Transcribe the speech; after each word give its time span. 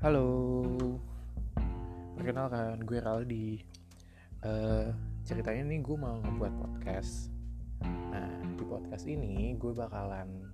Halo, 0.00 0.64
perkenalkan 2.16 2.88
gue 2.88 3.04
Raldi. 3.04 3.60
Uh, 4.40 4.88
ceritanya 5.28 5.68
nih 5.68 5.84
gue 5.84 5.92
mau 5.92 6.16
ngebuat 6.24 6.56
podcast. 6.56 7.28
Nah 7.84 8.32
di 8.56 8.64
podcast 8.64 9.04
ini 9.04 9.52
gue 9.60 9.76
bakalan 9.76 10.48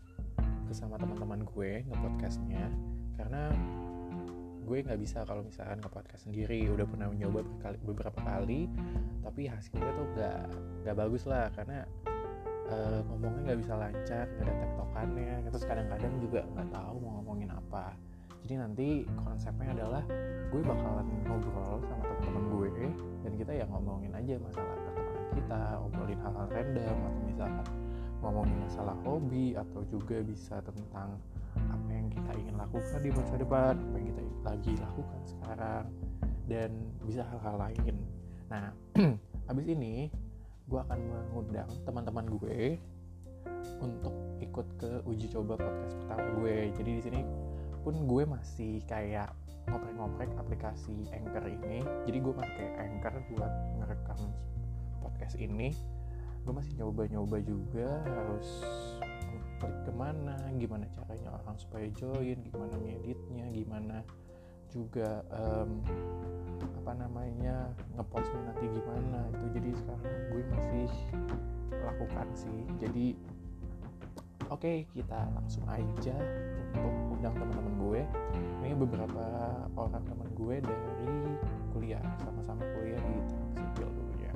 bersama 0.67 0.99
teman-teman 0.99 1.47
gue 1.47 1.87
ngepodcastnya 1.87 2.67
karena 3.15 3.54
gue 4.67 4.83
nggak 4.83 4.99
bisa 4.99 5.22
kalau 5.22 5.47
misalkan 5.47 5.78
ngepodcast 5.78 6.26
sendiri 6.26 6.67
udah 6.67 6.83
pernah 6.83 7.06
mencoba 7.06 7.47
berkali, 7.47 7.78
beberapa 7.87 8.19
kali 8.26 8.67
tapi 9.22 9.47
hasilnya 9.47 9.90
tuh 9.94 10.06
nggak 10.10 10.42
nggak 10.83 10.97
bagus 10.99 11.22
lah 11.22 11.47
karena 11.54 11.87
uh, 12.67 12.99
ngomongnya 13.15 13.54
nggak 13.54 13.60
bisa 13.63 13.78
lancar 13.78 14.26
nggak 14.26 14.42
ada 14.42 14.54
tektokannya 14.58 15.35
terus 15.47 15.63
kadang-kadang 15.63 16.15
juga 16.19 16.42
nggak 16.51 16.69
tahu 16.74 16.95
mau 16.99 17.23
ngomongin 17.23 17.55
apa 17.55 17.95
jadi 18.47 18.63
nanti 18.63 19.03
konsepnya 19.27 19.75
adalah 19.75 20.07
gue 20.55 20.63
bakalan 20.63 21.03
ngobrol 21.27 21.83
sama 21.83 22.15
teman-teman 22.15 22.45
gue 22.55 22.71
dan 23.27 23.33
kita 23.35 23.53
ya 23.59 23.67
ngomongin 23.67 24.15
aja 24.15 24.39
masalah 24.39 24.71
pertemanan 24.87 25.27
kita 25.35 25.61
ngobrolin 25.83 26.21
hal-hal 26.23 26.47
random 26.55 26.97
atau 27.03 27.23
misalkan 27.27 27.67
ngomongin 28.23 28.57
masalah 28.63 28.95
hobi 29.03 29.59
atau 29.59 29.83
juga 29.91 30.23
bisa 30.23 30.63
tentang 30.63 31.19
apa 31.59 31.89
yang 31.91 32.07
kita 32.07 32.31
ingin 32.39 32.55
lakukan 32.55 33.01
di 33.03 33.11
masa 33.11 33.35
depan 33.35 33.75
apa 33.75 33.97
yang 33.99 34.07
kita 34.15 34.23
lagi 34.47 34.73
lakukan 34.79 35.21
sekarang 35.27 35.85
dan 36.47 36.71
bisa 37.03 37.27
hal-hal 37.27 37.57
lain. 37.59 37.95
Nah 38.47 38.71
habis 39.51 39.67
ini 39.67 40.07
gue 40.71 40.79
akan 40.87 40.99
mengundang 41.03 41.71
teman-teman 41.83 42.31
gue 42.31 42.79
untuk 43.83 44.15
ikut 44.39 44.67
ke 44.79 44.91
uji 45.03 45.27
coba 45.35 45.59
podcast 45.59 45.99
pertama 45.99 46.31
gue. 46.39 46.71
Jadi 46.79 46.91
di 46.95 47.03
sini 47.03 47.21
pun 47.87 47.95
gue 48.11 48.27
masih 48.27 48.83
kayak 48.91 49.30
ngoprek-ngoprek 49.71 50.35
aplikasi 50.43 51.07
Anchor 51.15 51.47
ini 51.47 51.87
jadi 52.02 52.19
gue 52.19 52.35
pakai 52.35 52.66
Anchor 52.83 53.15
buat 53.30 53.52
ngerekam 53.79 54.21
podcast 54.99 55.38
ini 55.38 55.71
gue 56.43 56.51
masih 56.51 56.75
nyoba-nyoba 56.83 57.38
juga 57.47 58.02
harus 58.02 58.66
klik 59.63 59.79
ke 59.87 59.93
mana 59.95 60.35
gimana 60.59 60.91
caranya 60.99 61.30
orang 61.38 61.55
supaya 61.63 61.87
join 61.95 62.43
gimana 62.43 62.75
ngeditnya 62.75 63.47
gimana 63.55 64.03
juga 64.75 65.22
um, 65.30 65.78
apa 66.82 66.92
namanya 67.06 67.70
ngepostnya 67.94 68.50
nanti 68.50 68.66
gimana 68.66 69.30
itu 69.30 69.47
jadi 69.62 69.70
sekarang 69.78 70.19
gue 70.34 70.42
masih 70.50 70.91
lakukan 71.86 72.27
sih. 72.34 72.60
Jadi 72.82 73.06
oke 74.47 74.62
okay, 74.62 74.86
kita 74.94 75.27
langsung 75.34 75.66
aja 75.66 76.14
untuk 76.70 76.94
undang 77.19 77.34
teman-teman 77.34 77.75
gue 77.83 78.02
ini 78.62 78.75
beberapa 78.78 79.25
orang 79.75 80.03
teman 80.06 80.28
gue 80.38 80.56
dari 80.62 81.14
kuliah 81.75 82.03
sama-sama 82.22 82.62
kuliah 82.78 82.98
di 82.98 83.14
teknik 83.27 83.53
sipil 83.58 83.88
dulunya 83.91 84.33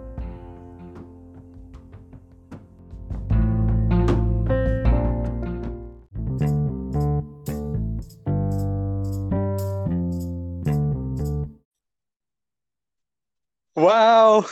Wow. 13.80 14.44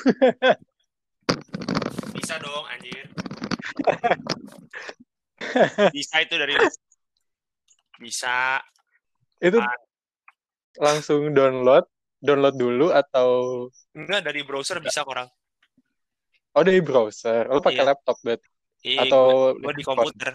Bisa 2.16 2.40
dong 2.40 2.64
anjir. 2.64 3.04
Bisa 5.96 6.14
itu 6.22 6.34
dari 6.36 6.54
bisa. 7.98 8.62
Itu 9.42 9.58
ah. 9.58 9.74
langsung 10.78 11.34
download 11.34 11.86
download 12.18 12.56
dulu 12.58 12.86
atau 12.90 13.28
enggak 13.94 14.26
dari 14.26 14.42
browser 14.42 14.78
bisa 14.82 15.02
orang. 15.06 15.26
Oh 16.54 16.62
dari 16.66 16.82
browser. 16.82 17.46
Lo 17.46 17.62
pakai 17.62 17.82
iya. 17.82 17.88
laptop 17.94 18.18
bet. 18.22 18.40
Iya, 18.82 19.06
atau 19.06 19.54
gua, 19.58 19.70
gua 19.70 19.72
di 19.74 19.84
komputer. 19.86 20.32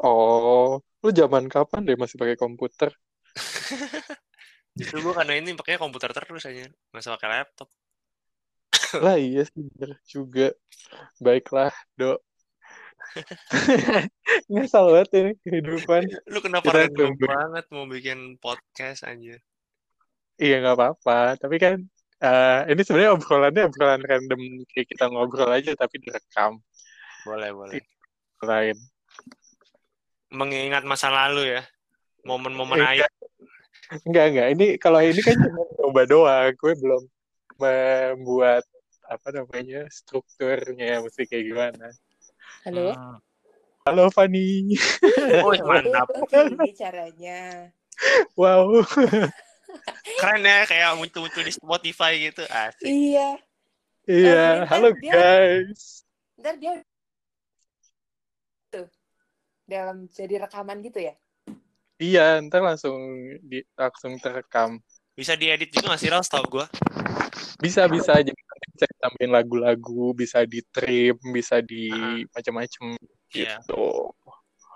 Oh 0.00 0.80
lu 1.02 1.10
zaman 1.10 1.50
kapan 1.50 1.82
deh 1.84 1.96
masih 1.98 2.16
pakai 2.16 2.36
komputer? 2.36 2.92
Justru 4.78 5.04
gua 5.04 5.20
karena 5.20 5.36
ini 5.40 5.52
pakai 5.56 5.76
komputer 5.76 6.12
terus 6.16 6.44
aja 6.48 6.68
nggak 6.68 7.12
pakai 7.20 7.28
laptop. 7.28 7.68
Lah 9.00 9.16
iya 9.16 9.44
sih 9.48 9.68
juga. 10.08 10.52
Baiklah 11.20 11.72
dok 11.96 12.20
Ngesal 14.52 14.86
banget 14.92 15.10
ini 15.18 15.32
kehidupan. 15.44 16.02
Lu 16.28 16.38
kenapa 16.40 16.72
random 16.72 17.12
banget 17.16 17.64
mau 17.72 17.84
bikin 17.88 18.40
podcast 18.40 19.04
aja? 19.04 19.36
Iya 20.40 20.56
nggak 20.64 20.76
apa-apa, 20.76 21.36
tapi 21.38 21.56
kan 21.60 21.76
uh, 22.24 22.64
ini 22.66 22.80
sebenarnya 22.82 23.12
obrolannya 23.14 23.62
obrolan 23.68 24.02
random 24.02 24.40
kayak 24.72 24.88
kita 24.88 25.04
ngobrol 25.12 25.50
aja 25.52 25.76
tapi 25.76 26.00
direkam. 26.00 26.58
Boleh 27.28 27.50
boleh. 27.52 27.82
Lain. 28.42 28.76
Mengingat 30.32 30.82
masa 30.88 31.12
lalu 31.12 31.60
ya, 31.60 31.62
momen-momen 32.24 32.80
air. 32.80 33.06
Enggak 34.08 34.32
enggak, 34.32 34.48
ini 34.56 34.66
kalau 34.80 35.04
ini 35.04 35.20
kan 35.20 35.36
cuma 35.36 35.68
coba 35.76 36.02
doang, 36.08 36.50
gue 36.56 36.72
belum 36.80 37.02
membuat 37.60 38.64
apa 39.04 39.28
namanya 39.36 39.84
strukturnya 39.92 41.04
mesti 41.04 41.28
kayak 41.28 41.44
gimana. 41.52 41.86
Halo. 42.62 42.94
Hmm. 42.94 43.18
Halo 43.82 44.06
Fani. 44.14 44.70
Oh, 45.42 45.50
mantap. 45.66 46.06
Ini 46.30 46.70
caranya. 46.78 47.66
Wow. 48.38 48.86
Keren 50.22 50.46
ya 50.46 50.62
kayak 50.70 50.94
muncul-muncul 50.94 51.42
di 51.42 51.50
Spotify 51.50 52.30
gitu. 52.30 52.46
Asik. 52.46 52.86
Iya. 52.86 53.28
Iya, 54.06 54.66
oh, 54.66 54.70
halo 54.70 54.88
dia, 54.98 55.14
guys. 55.14 56.06
Ntar 56.38 56.54
dia 56.58 56.74
tuh 58.70 58.86
dalam 59.66 60.06
jadi 60.10 60.46
rekaman 60.46 60.82
gitu 60.86 61.02
ya? 61.02 61.14
Iya, 61.98 62.42
ntar 62.46 62.62
langsung 62.62 62.98
di 63.42 63.62
langsung 63.74 64.18
terekam. 64.22 64.78
Bisa 65.18 65.34
diedit 65.34 65.70
juga 65.70 65.94
nggak 65.94 66.02
sih, 66.02 66.10
Ral? 66.10 66.22
Tahu 66.22 66.46
gue. 66.46 66.66
Bisa, 67.58 67.90
bisa. 67.90 68.18
Jadi 68.22 68.38
bisa 68.74 68.86
ditambahin 68.88 69.32
lagu-lagu, 69.32 70.04
bisa 70.14 70.38
di 70.46 70.60
trim, 70.70 71.16
bisa 71.34 71.58
di 71.60 71.90
uh, 71.90 72.22
macam-macam 72.30 72.84
yeah. 73.34 73.58
gitu. 73.60 74.10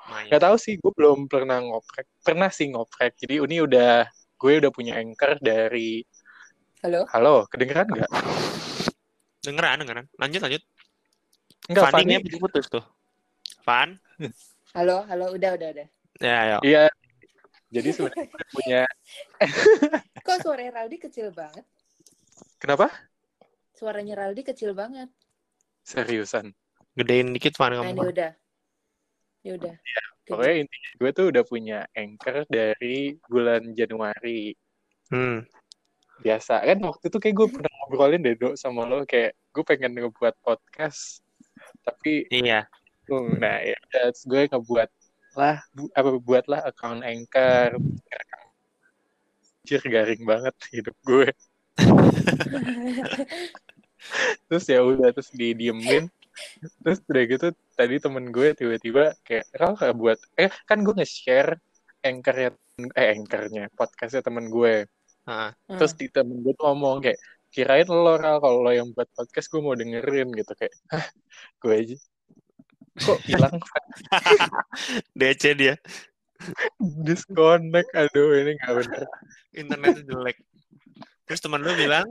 Mayan. 0.06 0.30
Gak 0.30 0.42
tau 0.46 0.56
sih, 0.58 0.78
gue 0.78 0.92
belum 0.94 1.26
pernah 1.26 1.58
ngoprek. 1.58 2.06
Pernah 2.22 2.50
sih 2.54 2.70
ngoprek. 2.70 3.18
Jadi 3.18 3.42
ini 3.42 3.58
udah 3.58 4.06
gue 4.38 4.52
udah 4.62 4.70
punya 4.70 4.98
anchor 5.02 5.34
dari. 5.42 6.02
Halo. 6.86 7.02
Halo, 7.10 7.34
kedengeran 7.50 7.90
nggak? 7.90 8.10
Dengeran, 9.42 9.82
dengeran. 9.82 10.06
Lanjut, 10.14 10.40
lanjut. 10.46 10.62
Enggak, 11.66 11.90
Fanny 11.90 12.22
putus 12.38 12.70
tuh. 12.70 12.84
Fan. 13.66 13.98
Halo, 14.78 15.02
halo, 15.10 15.34
udah, 15.34 15.58
udah, 15.58 15.68
udah. 15.74 15.86
Ya, 16.22 16.38
ya. 16.54 16.58
Iya. 16.62 16.84
Jadi 17.74 17.88
sebenarnya 17.90 18.26
punya. 18.54 18.82
Kok 20.26 20.38
suara 20.38 20.70
Raldi 20.70 20.96
kecil 21.02 21.34
banget? 21.34 21.66
Kenapa? 22.62 22.88
Suaranya 23.76 24.16
Raldi 24.16 24.40
kecil 24.40 24.72
banget. 24.72 25.12
Seriusan? 25.84 26.56
Gedein 26.96 27.36
dikit, 27.36 27.52
Van. 27.60 27.76
Nah, 27.76 27.92
ini 27.92 28.00
udah. 28.00 28.32
Ini 29.44 29.50
udah. 29.60 29.74
Ya, 29.76 30.02
pokoknya 30.24 30.54
intinya 30.64 30.90
gue 30.96 31.10
tuh 31.12 31.26
udah 31.28 31.44
punya 31.44 31.78
anchor 31.92 32.48
dari 32.48 33.20
bulan 33.28 33.76
Januari. 33.76 34.56
Hmm. 35.12 35.44
Biasa. 36.24 36.64
Kan 36.64 36.80
waktu 36.88 37.04
itu 37.12 37.18
kayak 37.20 37.36
gue 37.36 37.48
pernah 37.52 37.72
ngobrolin 37.84 38.24
deh, 38.24 38.34
Dok, 38.34 38.56
sama 38.56 38.88
lo. 38.88 39.04
Kayak 39.04 39.36
gue 39.52 39.64
pengen 39.68 39.92
ngebuat 39.92 40.34
podcast. 40.40 41.20
Tapi... 41.84 42.24
Iya. 42.32 42.64
Nah, 43.12 43.62
ya 43.62 43.78
terus 43.92 44.26
gue 44.26 44.50
ngebuat 44.50 44.90
lah, 45.36 45.60
bu, 45.70 45.86
apa 45.92 46.10
buatlah 46.16 46.64
account 46.64 47.04
anchor. 47.04 47.76
Anjir, 49.62 49.82
garing 49.84 50.24
banget 50.24 50.56
hidup 50.72 50.96
gue. 51.04 51.28
Terus 54.48 54.64
ya 54.68 54.80
udah 54.82 55.12
terus 55.12 55.30
didiemin. 55.32 56.08
Terus 56.84 57.00
udah 57.08 57.24
gitu 57.28 57.46
tadi 57.76 57.96
temen 57.96 58.28
gue 58.28 58.52
tiba-tiba 58.52 59.16
kayak 59.24 59.46
Ral 59.56 59.72
kayak 59.76 59.96
buat 59.96 60.18
eh 60.36 60.52
kan 60.68 60.84
gue 60.84 60.94
nge-share 60.96 61.56
anchornya 62.04 62.52
eh 62.92 63.06
anchornya 63.16 63.72
podcastnya 63.72 64.22
temen 64.24 64.48
gue. 64.52 64.84
Uh. 65.26 65.50
terus 65.66 65.98
di 65.98 66.06
temen 66.06 66.38
gue 66.38 66.54
tuh 66.54 66.70
ngomong 66.70 67.02
kayak 67.02 67.18
kirain 67.50 67.90
lo 67.90 68.14
Ral 68.14 68.38
kalau 68.38 68.62
lo 68.62 68.70
yang 68.70 68.94
buat 68.94 69.10
podcast 69.16 69.48
gue 69.50 69.60
mau 69.64 69.74
dengerin 69.74 70.28
gitu 70.36 70.52
kayak. 70.54 70.74
Hah, 70.92 71.06
gue 71.60 71.74
aja. 71.74 71.96
Kok 72.96 73.20
hilang? 73.28 73.56
DC 75.18 75.42
dia. 75.56 75.74
Disconnect. 76.80 77.90
Aduh 77.96 78.44
ini 78.44 78.60
nggak 78.60 78.72
bener. 78.76 79.04
Internetnya 79.56 80.04
jelek 80.04 80.36
terus 81.26 81.40
teman 81.42 81.60
lu 81.60 81.74
bilang 81.74 82.06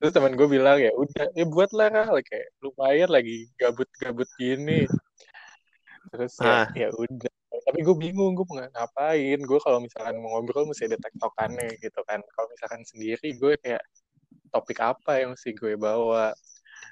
terus 0.00 0.12
teman 0.16 0.32
gue 0.32 0.48
bilang 0.48 0.80
ya 0.80 0.90
udah 0.96 1.28
ya 1.36 1.44
buatlah 1.44 1.88
lah 1.92 2.22
kayak 2.24 2.48
lumayan 2.64 3.12
lagi 3.12 3.46
gabut-gabut 3.60 4.28
gini 4.40 4.88
terus 6.10 6.34
ya, 6.40 6.64
ah. 6.64 6.66
ya, 6.72 6.88
ya 6.88 6.96
udah 6.96 7.32
tapi 7.60 7.84
gue 7.84 7.96
bingung 8.00 8.32
gue 8.34 8.46
mau 8.48 8.56
ngapain 8.64 9.38
gue 9.38 9.58
kalau 9.60 9.78
misalkan 9.84 10.16
mau 10.18 10.40
ngobrol 10.40 10.64
mesti 10.66 10.88
ada 10.88 10.96
tektokannya 10.98 11.76
gitu 11.78 12.00
kan 12.08 12.18
kalau 12.32 12.48
misalkan 12.48 12.82
sendiri 12.88 13.36
gue 13.36 13.54
kayak 13.60 13.84
topik 14.50 14.80
apa 14.80 15.22
yang 15.22 15.36
mesti 15.36 15.52
gue 15.54 15.76
bawa 15.76 16.32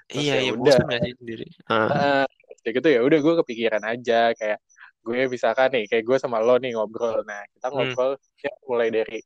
Terus 0.08 0.24
Iya, 0.24 0.34
ya 0.36 0.40
iya, 0.40 0.52
udah. 0.56 0.76
bosan 0.84 1.00
sih 1.04 1.14
sendiri? 1.20 1.46
Ah. 1.68 1.88
Nah, 1.88 2.24
kayak 2.64 2.74
gitu 2.80 2.88
ya 2.92 3.00
udah 3.04 3.18
gue 3.20 3.34
kepikiran 3.44 3.82
aja 3.84 4.20
kayak 4.36 4.58
gue 5.04 5.20
misalkan 5.28 5.68
nih 5.72 5.84
kayak 5.88 6.04
gue 6.04 6.16
sama 6.20 6.40
lo 6.40 6.60
nih 6.60 6.76
ngobrol 6.76 7.24
nah 7.24 7.40
kita 7.56 7.66
Hmm. 7.68 7.76
ngobrol 7.76 8.12
ya 8.40 8.52
mulai 8.68 8.88
dari 8.92 9.18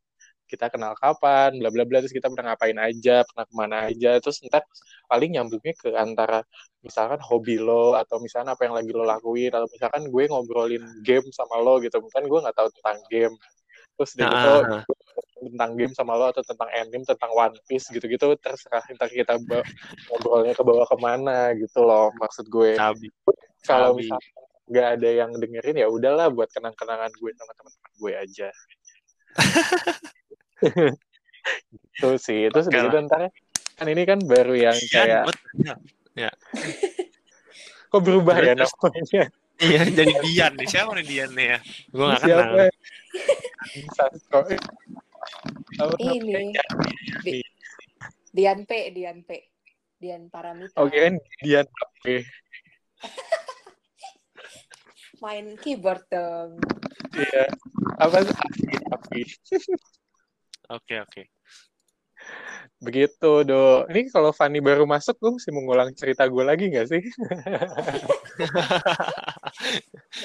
kita 0.53 0.69
kenal 0.69 0.93
kapan 1.01 1.57
bla 1.57 1.73
bla 1.73 1.89
bla 1.89 2.05
terus 2.05 2.13
kita 2.13 2.29
pernah 2.29 2.53
ngapain 2.53 2.77
aja 2.77 3.25
pernah 3.25 3.45
ke 3.49 3.55
mana 3.57 3.77
aja 3.89 4.21
terus 4.21 4.45
ntar 4.45 4.69
paling 5.09 5.33
nyambungnya 5.33 5.73
ke 5.73 5.89
antara 5.97 6.45
misalkan 6.85 7.23
hobi 7.25 7.57
lo 7.57 7.97
atau 7.97 8.19
misalkan 8.21 8.53
apa 8.53 8.69
yang 8.69 8.75
lagi 8.77 8.91
lo 8.93 9.09
lakuin 9.09 9.55
atau 9.55 9.65
misalkan 9.71 10.03
gue 10.11 10.25
ngobrolin 10.29 10.85
game 11.01 11.25
sama 11.33 11.57
lo 11.63 11.79
gitu 11.81 12.03
misalkan 12.03 12.29
gue 12.29 12.41
nggak 12.43 12.57
tahu 12.59 12.69
tentang 12.77 12.99
game. 13.09 13.35
Terus 13.93 14.13
dari 14.17 14.33
gitu 14.33 14.51
Ah, 14.73 14.83
tentang 15.43 15.71
game 15.79 15.95
sama 15.95 16.13
lo 16.17 16.27
atau 16.33 16.43
tentang 16.43 16.71
anime 16.73 17.05
tentang 17.05 17.31
One 17.37 17.57
Piece 17.69 17.87
gitu-gitu 17.93 18.35
terserah 18.41 18.83
ntar 18.99 19.11
kita 19.13 19.37
ngobrolnya 20.11 20.57
ke 20.57 20.63
bawah 20.65 20.87
ke 20.89 20.97
mana 20.99 21.55
gitu 21.55 21.87
loh 21.87 22.11
maksud 22.19 22.51
gue. 22.51 22.75
Kalau 23.63 23.95
misalnya 23.95 24.27
nggak 24.73 24.89
ada 24.99 25.09
yang 25.11 25.31
dengerin 25.37 25.77
ya 25.85 25.89
udahlah 25.91 26.33
buat 26.33 26.49
kenang-kenangan 26.49 27.13
gue 27.21 27.31
sama 27.37 27.53
teman-teman 27.53 27.93
gue 27.99 28.13
aja 28.15 28.49
itu 31.93 32.09
sih 32.17 32.47
Oke 32.49 32.71
udah 32.71 32.91
gitu 32.91 32.99
ntar 33.07 33.21
kan 33.77 33.87
ini 33.89 34.03
kan 34.07 34.19
baru 34.23 34.55
yang 34.55 34.77
Dian, 34.77 34.93
kayak 34.95 35.23
bet- 35.27 35.45
kok 37.89 38.03
berubah 38.03 38.35
ya 38.39 38.55
Terus- 38.55 38.75
namanya 38.79 39.27
Iya, 39.63 39.87
jadi 39.87 40.11
Dian 40.27 40.53
nih. 40.59 40.67
Siapa 40.67 40.91
nih 40.99 41.07
Dian 41.07 41.31
nih 41.39 41.47
ya? 41.55 41.59
Gue 41.95 42.05
gak 42.09 42.21
kenal. 42.27 42.51
Apa 45.79 45.95
Ini 46.03 46.51
Dian 48.33 48.61
P, 48.67 48.71
Dian 48.91 49.19
P. 49.23 49.31
Dian 50.03 50.23
Paramita. 50.27 50.75
oke 50.83 50.91
kan 50.91 51.15
Dian 51.39 51.63
apa 51.63 51.95
Main 55.23 55.55
keyboard 55.63 56.03
dong. 56.11 56.59
Iya. 57.15 57.47
Apa 58.03 58.27
sih? 58.27 58.35
Afi, 60.69 60.95
Afi. 60.95 61.23
Oke, 61.23 61.23
oke. 61.23 61.23
Begitu, 62.79 63.31
Do. 63.43 63.83
Ini 63.91 64.11
kalau 64.15 64.31
Fanny 64.31 64.63
baru 64.63 64.87
masuk, 64.87 65.19
gue 65.19 65.31
mesti 65.39 65.51
mengulang 65.51 65.91
cerita 65.95 66.23
gue 66.31 66.45
lagi 66.47 66.71
nggak 66.71 66.87
sih? 66.87 67.03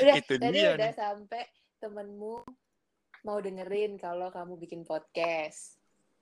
Udah, 0.01 0.15
Itu 0.17 0.33
tadi 0.37 0.53
dia 0.53 0.77
udah 0.77 0.91
nih. 0.93 0.97
sampai 0.97 1.43
temenmu 1.81 2.45
mau 3.25 3.37
dengerin 3.41 3.97
kalau 3.97 4.29
kamu 4.29 4.57
bikin 4.61 4.85
podcast. 4.85 5.75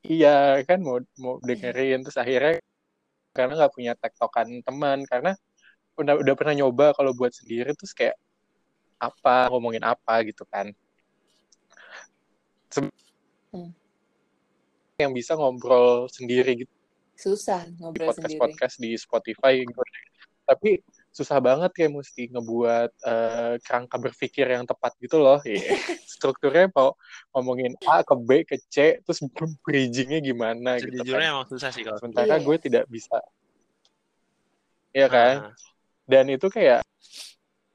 iya, 0.05 0.61
kan 0.63 0.79
mau 0.79 1.01
mau 1.19 1.41
dengerin. 1.43 2.05
Terus 2.07 2.17
akhirnya 2.19 2.61
karena 3.35 3.53
nggak 3.59 3.73
punya 3.75 3.93
tektokan 3.99 4.47
teman, 4.63 5.03
karena 5.09 5.35
udah, 5.99 6.15
udah 6.23 6.33
pernah 6.39 6.55
nyoba 6.55 6.95
kalau 6.95 7.11
buat 7.11 7.35
sendiri, 7.35 7.75
terus 7.75 7.91
kayak 7.91 8.15
apa, 8.95 9.51
ngomongin 9.51 9.83
apa 9.83 10.23
gitu 10.23 10.47
kan. 10.47 10.71
Se- 12.71 13.03
Hmm. 13.55 13.71
Yang 14.95 15.11
bisa 15.11 15.31
ngobrol 15.35 16.07
sendiri 16.07 16.63
gitu. 16.63 16.73
Susah 17.15 17.67
di 17.67 17.75
ngobrol 17.79 18.11
sendiri. 18.15 18.39
podcast-podcast 18.39 18.75
di 18.79 18.91
Spotify 18.95 19.59
gitu. 19.59 19.81
Tapi 20.45 20.79
susah 21.11 21.39
banget 21.43 21.71
kayak 21.75 21.91
mesti 21.95 22.31
ngebuat 22.31 22.91
eh, 23.03 23.53
kerangka 23.59 23.97
berpikir 23.99 24.45
yang 24.47 24.63
tepat 24.63 24.95
gitu 25.03 25.19
loh. 25.19 25.43
Iya. 25.43 25.59
Strukturnya 26.15 26.71
mau 26.71 26.95
ngomongin 27.35 27.75
A 27.83 28.07
ke 28.07 28.15
B 28.15 28.29
ke 28.47 28.55
C, 28.71 29.03
terus 29.03 29.19
bridgingnya 29.67 30.23
gimana 30.23 30.79
gitu 30.79 30.95
Sejujurnya 31.03 31.27
kan. 31.27 31.33
emang 31.35 31.47
susah 31.51 31.69
sih 31.75 31.83
kalau. 31.83 31.99
Sementara 31.99 32.39
Iya. 32.39 32.45
gue 32.47 32.55
tidak 32.55 32.83
bisa. 32.87 33.19
Iya 34.95 35.07
kan? 35.11 35.35
Ah, 35.51 35.53
Dan 36.07 36.31
itu 36.31 36.47
kayak 36.47 36.87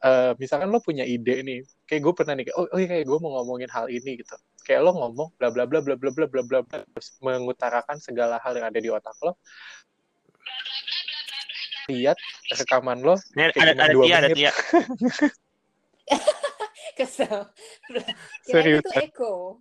eh, 0.00 0.32
misalkan 0.40 0.73
lo 0.73 0.81
punya 0.81 1.05
ide 1.05 1.44
nih, 1.44 1.61
kayak 1.84 2.00
gue 2.00 2.12
pernah 2.16 2.32
nih, 2.32 2.49
kayak, 2.49 2.56
oh, 2.56 2.64
oh 2.64 2.78
iya 2.81 2.88
kayak 2.88 3.05
gue 3.05 3.19
mau 3.20 3.37
ngomongin 3.37 3.69
hal 3.69 3.93
ini 3.93 4.16
gitu. 4.16 4.32
Kayak 4.70 4.87
lo 4.87 4.94
ngomong 4.94 5.34
bla 5.34 5.50
bla 5.50 5.67
bla 5.67 5.82
bla 5.82 5.99
bla 5.99 6.14
bla 6.14 6.31
bla 6.31 6.43
bla 6.46 6.62
bla, 6.62 6.78
terus 6.78 7.19
mengutarakan 7.19 7.99
segala 7.99 8.38
hal 8.38 8.55
yang 8.55 8.70
ada 8.70 8.78
di 8.78 8.87
otak 8.87 9.19
lo. 9.19 9.34
Lihat 11.90 12.14
rekaman 12.55 13.02
lo, 13.02 13.19
ada 13.34 13.50
ada 13.50 13.90
dua 13.90 14.06
Tia, 14.06 14.17
ada. 14.22 14.28
Tia. 14.31 14.52
Kesel. 17.02 17.50
Serius. 18.46 18.87
itu 18.87 19.11
Eko. 19.11 19.58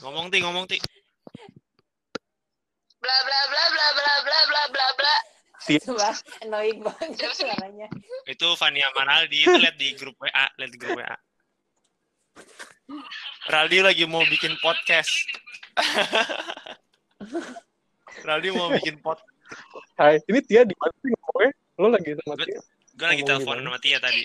Ngomong 0.00 0.32
Ti, 0.32 0.40
ngomong 0.40 0.64
Ti. 0.64 0.80
bla 2.96 3.16
bla 3.28 3.40
bla 3.52 3.64
bla 3.68 3.86
bla 3.92 4.14
bla 4.24 4.40
bla 4.48 4.62
bla 4.72 4.86
bla 4.96 5.16
Sumpah, 5.68 6.16
annoying 6.48 6.80
banget 6.80 7.28
suaranya. 7.36 7.92
Itu 8.24 8.56
Fania 8.56 8.88
Manaldi 8.96 9.44
itu 9.44 9.52
lihat 9.52 9.76
di 9.76 9.92
grup 10.00 10.16
WA, 10.16 10.48
lihat 10.56 10.70
di 10.72 10.78
grup 10.80 10.96
WA. 10.96 11.12
Raldi 13.48 13.84
lagi 13.84 14.04
mau 14.08 14.24
bikin 14.24 14.56
podcast. 14.58 15.12
Raldi 18.26 18.48
mau 18.48 18.72
bikin 18.72 18.96
pod. 18.98 19.20
Hai, 19.94 20.16
ini 20.24 20.40
Tia 20.40 20.64
di 20.64 20.72
mana 20.72 20.92
sih 20.96 21.12
ngomongnya? 21.12 21.50
Lo 21.76 21.86
lagi 21.92 22.10
sama 22.16 22.34
Tia? 22.40 22.60
Gue 22.96 23.06
lagi 23.06 23.22
telepon 23.24 23.56
sama 23.60 23.78
Tia 23.78 23.98
tadi. 24.00 24.24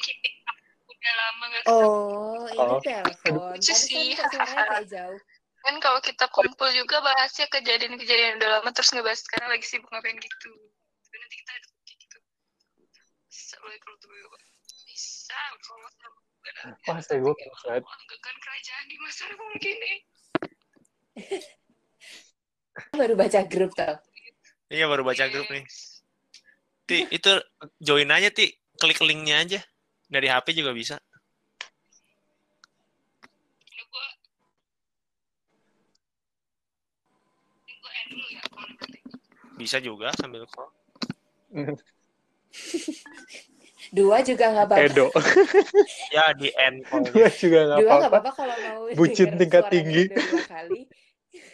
udah 0.83 1.13
lama 1.19 1.43
gak 1.43 1.59
ketemu 1.59 1.83
Oh, 1.83 2.47
ini 2.47 2.59
Oh. 2.63 2.79
telepon. 2.79 3.33
Tadi 3.59 3.73
sih. 3.75 4.15
kan 4.15 4.23
kok 4.23 4.31
suaranya 4.31 4.63
kayak 4.71 4.87
jauh. 4.87 5.19
kan 5.59 5.75
kalau 5.79 5.99
kita 5.99 6.25
kumpul 6.27 6.67
juga 6.71 6.99
bahasnya 6.99 7.47
kejadian-kejadian 7.49 8.35
udah 8.35 8.49
lama 8.59 8.69
terus 8.71 8.91
ngebahas 8.91 9.19
sekarang 9.19 9.47
lagi 9.47 9.63
sibuk 9.63 9.87
ngapain 9.87 10.15
gitu 10.15 10.51
tapi 10.99 11.15
nanti 11.19 11.35
kita 11.39 11.51
ada 11.55 11.67
kayak 11.83 11.97
gitu 11.99 12.17
bisa 13.27 13.55
kalau 13.59 13.95
tuh 13.95 14.11
bisa 14.83 15.39
kalau 15.63 15.87
Wah, 16.87 16.99
saya 16.99 17.19
gue 17.23 17.33
kan 17.33 18.35
kerajaan 18.39 18.85
di 18.91 18.95
masa 18.99 19.23
republik 19.31 19.63
ini 19.63 19.93
Baru 22.99 23.13
baca 23.13 23.45
grup 23.45 23.77
tau. 23.77 24.01
Iya 24.73 24.89
baru 24.89 25.05
baca 25.05 25.29
grup 25.29 25.45
nih. 25.53 25.61
Ti, 26.89 27.05
itu 27.13 27.31
join 27.77 28.09
aja 28.09 28.33
Ti, 28.33 28.49
klik 28.81 28.97
linknya 29.05 29.45
aja. 29.45 29.61
Dari 30.09 30.25
HP 30.25 30.57
juga 30.57 30.73
bisa. 30.73 30.97
Ya 33.69 33.85
Bisa 39.53 39.77
juga 39.77 40.09
sambil 40.17 40.49
call. 40.49 40.73
Dua 43.93 44.25
juga 44.25 44.49
nggak 44.49 44.65
apa-apa. 44.73 44.89
Edo. 44.89 45.05
Ya 46.15 46.33
di 46.33 46.49
end. 46.49 46.81
Gue 47.13 47.29
juga 47.45 47.59
nggak 47.69 47.77
Dua 47.77 47.85
nggak 47.85 48.09
apa-apa. 48.09 48.09
apa-apa 48.09 48.31
kalau 48.33 48.55
mau 48.65 48.89
Bucin 48.97 49.37
tingkat 49.37 49.69
tinggi. 49.69 50.09
dua 50.09 50.41
kali. 50.49 50.89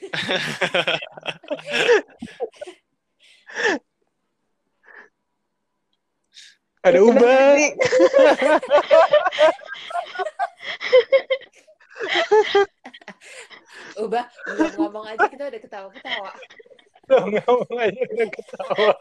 Ada 6.88 7.00
ubah. 7.04 7.60
Ubah, 14.00 14.26
belum 14.48 14.72
ngomong 14.80 15.06
aja 15.12 15.28
kita 15.28 15.44
udah 15.52 15.60
ketawa-ketawa. 15.60 16.32
Ngomong 17.10 17.78
aja 17.84 18.02
udah 18.16 18.30
ketawa. 18.32 18.96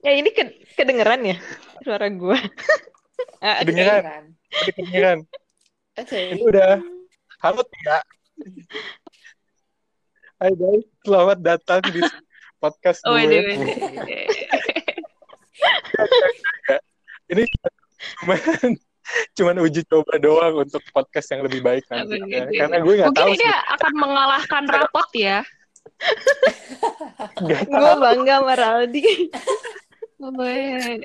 Ya 0.00 0.16
ini 0.16 0.32
ke- 0.32 0.64
kedengeran 0.76 1.20
ya 1.24 1.36
suara 1.84 2.08
gua. 2.08 2.36
Ah, 3.44 3.60
Kedengeran. 3.64 4.32
Kedengeran. 4.48 5.18
Oke. 6.00 6.20
Ini 6.36 6.40
udah. 6.40 6.80
Halo 7.40 7.60
Tia. 7.64 7.98
Hai 10.40 10.52
guys, 10.56 10.84
selamat 11.04 11.38
datang 11.44 11.84
di 11.92 12.00
podcast 12.56 13.04
Oh, 13.04 13.12
gue. 13.12 13.28
Ini 17.30 17.44
cuman 18.24 18.40
cuman 19.36 19.56
uji 19.60 19.84
coba 19.84 20.16
doang 20.16 20.64
untuk 20.64 20.80
podcast 20.96 21.28
yang 21.36 21.44
lebih 21.44 21.60
baik 21.60 21.84
nanti. 21.92 22.16
Ya. 22.16 22.48
gitu? 22.48 22.56
Karena 22.56 22.76
gue 22.80 22.94
nggak 22.96 23.08
Mungkin 23.12 23.20
tahu 23.20 23.36
ini 23.36 23.46
akan 23.76 23.92
mengalahkan 24.00 24.64
rapot 24.64 25.08
ya. 25.12 25.44
Gue 27.66 27.92
bangga 28.00 28.34
sama 28.40 28.54
Raldi. 28.56 29.04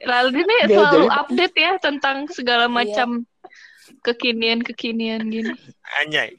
Raldi 0.04 0.42
nih 0.44 0.60
Nggak, 0.66 0.70
selalu 0.72 1.06
jadi- 1.08 1.16
update 1.20 1.56
ya 1.56 1.72
tentang 1.80 2.18
segala 2.32 2.66
Iya. 2.68 2.74
macam 2.74 3.10
kekinian-kekinian 4.02 5.22
gini. 5.30 5.54
Anjay. 6.02 6.36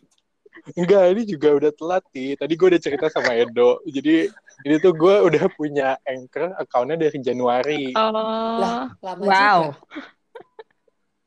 Enggak, 0.74 1.14
ini 1.14 1.22
juga 1.30 1.48
udah 1.54 1.70
telat 1.70 2.02
sih. 2.10 2.34
Tadi 2.34 2.52
gue 2.58 2.66
udah 2.74 2.82
cerita 2.82 3.06
sama 3.06 3.38
Edo. 3.38 3.78
Jadi 3.86 4.26
ini 4.66 4.74
tuh 4.82 4.98
gue 4.98 5.14
udah 5.22 5.46
punya 5.54 5.94
Anchor 6.02 6.58
account-nya 6.58 6.98
dari 7.06 7.18
Januari. 7.22 7.94
Oh, 7.94 8.10
Lah, 8.58 8.90
lama 8.98 9.22
wow. 9.22 9.60
juga. 9.70 9.78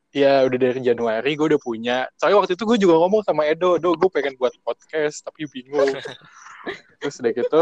Ya 0.10 0.42
udah 0.44 0.58
dari 0.58 0.82
Januari 0.82 1.38
gue 1.38 1.48
udah 1.54 1.62
punya. 1.62 1.98
Soalnya 2.18 2.42
waktu 2.42 2.54
itu 2.58 2.64
gue 2.66 2.78
juga 2.82 2.96
ngomong 2.98 3.22
sama 3.22 3.46
Edo, 3.46 3.78
Do, 3.78 3.94
gue 3.94 4.10
pengen 4.10 4.34
buat 4.36 4.54
podcast 4.62 5.22
tapi 5.22 5.46
bingung. 5.46 5.90
terus 7.00 7.16
udah 7.24 7.32
gitu, 7.32 7.62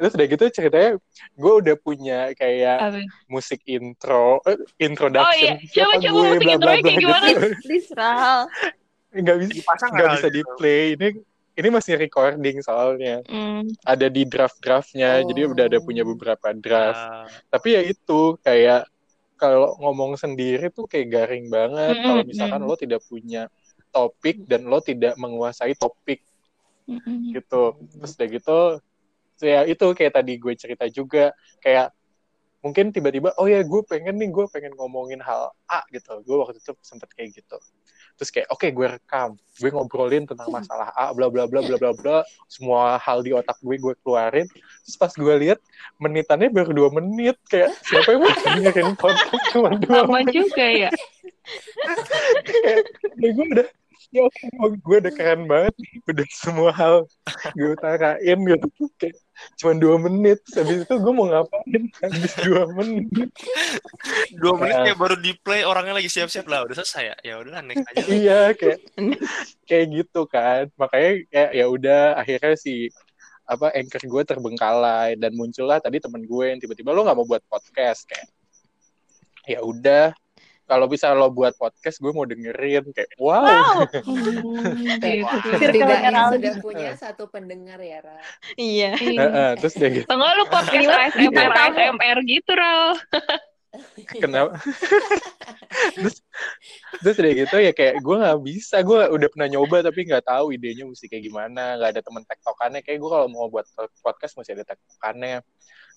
terus 0.00 0.12
udah 0.16 0.26
gitu 0.26 0.44
ceritanya 0.48 0.90
gue 1.36 1.52
udah 1.60 1.76
punya 1.76 2.32
kayak 2.32 2.78
Apa? 2.80 3.00
musik 3.28 3.60
intro, 3.68 4.40
eh, 4.48 4.56
introduction. 4.80 5.28
Oh 5.28 5.36
iya, 5.36 5.84
coba 5.84 5.94
coba 6.00 6.08
gue, 6.08 6.24
musik 6.24 6.40
bla, 6.40 6.54
bla, 6.56 6.56
intronya 6.56 6.56
bla, 6.56 6.72
kayak 6.80 6.96
gimana? 6.96 7.26
gitu. 7.28 7.46
Please, 7.68 7.90
Ral. 7.92 8.40
Nggak 9.10 9.36
bisa, 9.42 9.52
Dipasang 9.58 9.90
nggak 9.90 10.00
nggak 10.00 10.16
bisa 10.16 10.28
gitu? 10.30 10.36
di 10.36 10.42
play. 10.56 10.84
Ini 10.96 11.08
ini 11.60 11.68
masih 11.68 11.94
recording 12.00 12.56
soalnya. 12.64 13.16
Hmm. 13.28 13.68
Ada 13.84 14.06
di 14.08 14.22
draft-draftnya, 14.24 15.20
jadi 15.28 15.40
udah 15.50 15.64
ada 15.68 15.76
Oh. 15.76 15.84
punya 15.84 16.06
beberapa 16.08 16.48
draft. 16.56 16.96
Ah, 16.96 17.26
tapi 17.52 17.76
ya 17.76 17.82
itu 17.84 18.38
kayak 18.40 18.88
kalau 19.40 19.72
ngomong 19.80 20.20
sendiri 20.20 20.68
tuh 20.68 20.84
kayak 20.84 21.08
garing 21.08 21.48
banget 21.48 21.96
Mm-mm, 21.96 22.04
kalau 22.04 22.22
misalkan 22.28 22.60
mm. 22.60 22.68
lo 22.68 22.74
tidak 22.76 23.00
punya 23.08 23.48
topik 23.88 24.44
dan 24.44 24.68
lo 24.68 24.84
tidak 24.84 25.16
menguasai 25.16 25.72
topik 25.80 26.20
Mm-mm. 26.84 27.32
gitu 27.32 27.80
terus 27.96 28.12
udah 28.20 28.28
gitu 28.28 28.60
ya 29.40 29.64
itu 29.64 29.86
kayak 29.96 30.20
tadi 30.20 30.36
gue 30.36 30.52
cerita 30.52 30.84
juga 30.92 31.32
kayak 31.64 31.96
mungkin 32.60 32.92
tiba-tiba 32.92 33.32
oh 33.40 33.48
ya 33.48 33.64
gue 33.64 33.82
pengen 33.88 34.20
nih 34.20 34.28
gue 34.28 34.44
pengen 34.52 34.76
ngomongin 34.76 35.24
hal 35.24 35.48
A 35.64 35.80
gitu 35.88 36.20
gue 36.20 36.36
waktu 36.36 36.60
itu 36.60 36.76
sempet 36.84 37.08
kayak 37.16 37.40
gitu 37.40 37.56
terus 38.20 38.28
kayak 38.36 38.52
oke 38.52 38.68
gue 38.68 38.86
rekam 39.00 39.32
gue 39.32 39.70
ngobrolin 39.72 40.28
tentang 40.28 40.52
masalah 40.52 40.92
A 40.92 41.08
bla 41.16 41.32
bla 41.32 41.48
bla 41.48 41.64
bla 41.64 41.80
bla 41.80 41.96
bla 41.96 42.18
semua 42.52 43.00
hal 43.00 43.24
di 43.24 43.32
otak 43.32 43.56
gue 43.64 43.80
gue 43.80 43.96
keluarin 44.04 44.44
terus 44.84 45.00
pas 45.00 45.08
gue 45.08 45.34
lihat 45.40 45.56
menitannya 45.96 46.52
baru 46.52 46.76
dua 46.76 46.92
menit 46.92 47.40
kayak 47.48 47.72
siapa 47.80 48.12
yang 48.12 48.20
mau 48.20 48.36
dengerin 48.36 48.92
podcast 49.00 49.44
cuma 49.56 49.72
dua 49.80 50.04
Lama 50.04 50.20
menit 50.20 50.36
juga 50.36 50.68
ya. 50.68 50.90
kayak 52.44 52.84
ya 53.24 53.28
gue 53.32 53.46
udah 53.56 53.68
ya 54.12 54.22
gue 54.68 54.96
udah 55.00 55.12
keren 55.16 55.48
banget 55.48 55.72
nih. 55.80 55.92
udah 56.04 56.26
semua 56.28 56.70
hal 56.76 57.08
gue 57.56 57.72
utarain 57.72 58.36
gitu 58.36 58.84
kayak 59.00 59.16
cuma 59.56 59.72
dua 59.76 59.96
menit. 60.00 60.40
Habis 60.52 60.84
itu 60.84 60.94
gue 60.96 61.12
mau 61.12 61.26
ngapain? 61.28 61.82
Habis 62.00 62.32
dua 62.44 62.62
menit. 62.72 63.30
Dua 64.36 64.52
menit 64.56 64.76
Ya. 64.76 64.82
kayak 64.90 64.98
baru 64.98 65.16
di 65.20 65.32
play 65.40 65.62
orangnya 65.62 65.96
lagi 65.98 66.08
siap-siap. 66.08 66.46
Lah 66.46 66.64
udah 66.64 66.76
selesai 66.76 67.02
ya? 67.04 67.16
Ya 67.24 67.34
udah 67.40 67.60
next 67.60 67.84
aja 67.90 68.00
lah. 68.00 68.08
iya 68.10 68.40
kayak 68.54 68.78
kayak 69.64 69.86
gitu 69.92 70.20
kan. 70.26 70.68
Makanya 70.76 71.10
kayak 71.28 71.50
ya 71.56 71.64
udah 71.68 72.02
akhirnya 72.16 72.54
si 72.56 72.88
apa 73.44 73.74
anchor 73.74 74.02
gue 74.02 74.22
terbengkalai. 74.24 75.18
Dan 75.18 75.34
muncullah 75.34 75.82
tadi 75.82 75.98
temen 75.98 76.22
gue 76.24 76.44
yang 76.50 76.58
tiba-tiba 76.58 76.94
lo 76.94 77.02
nggak 77.04 77.16
mau 77.18 77.26
buat 77.26 77.42
podcast? 77.50 78.06
Kayak 78.08 78.28
ya 79.48 79.58
udah 79.64 80.14
kalau 80.70 80.86
bisa 80.86 81.10
lo 81.10 81.34
buat 81.34 81.58
podcast 81.58 81.98
gue 81.98 82.14
mau 82.14 82.22
dengerin 82.22 82.94
kayak 82.94 83.10
wow, 83.18 83.82
Hmm, 84.06 85.02
Eh, 85.02 85.26
gitu. 85.26 85.48
Setidaknya 85.58 86.10
Ral. 86.14 86.30
sudah 86.38 86.54
punya 86.62 86.90
satu 86.94 87.26
pendengar 87.26 87.82
ya, 87.82 87.98
Ra. 88.06 88.22
Iya. 88.54 88.94
Heeh, 88.94 89.50
terus 89.58 89.74
dia 89.74 89.90
gitu 89.90 90.06
Tengok 90.06 90.30
lu 90.38 90.44
podcast 90.46 90.86
ASMR 90.86 91.50
ASMR 91.50 92.18
gitu, 92.22 92.50
Ral. 92.54 92.94
kenapa 94.18 94.58
terus 95.94 96.18
terus 96.98 97.16
udah 97.22 97.32
gitu 97.38 97.56
ya 97.62 97.70
kayak 97.70 98.02
gue 98.02 98.16
nggak 98.18 98.40
bisa 98.42 98.82
gue 98.82 98.98
udah 99.14 99.28
pernah 99.30 99.46
nyoba 99.46 99.86
tapi 99.86 100.10
nggak 100.10 100.26
tahu 100.26 100.50
idenya 100.50 100.82
mesti 100.90 101.06
kayak 101.06 101.30
gimana 101.30 101.78
nggak 101.78 101.90
ada 101.94 102.02
temen 102.02 102.26
tektokannya 102.26 102.82
kayak 102.82 102.98
gue 102.98 103.10
kalau 103.14 103.30
mau 103.30 103.46
buat 103.46 103.70
podcast 104.02 104.34
mesti 104.42 104.58
ada 104.58 104.66
tektokannya 104.66 105.46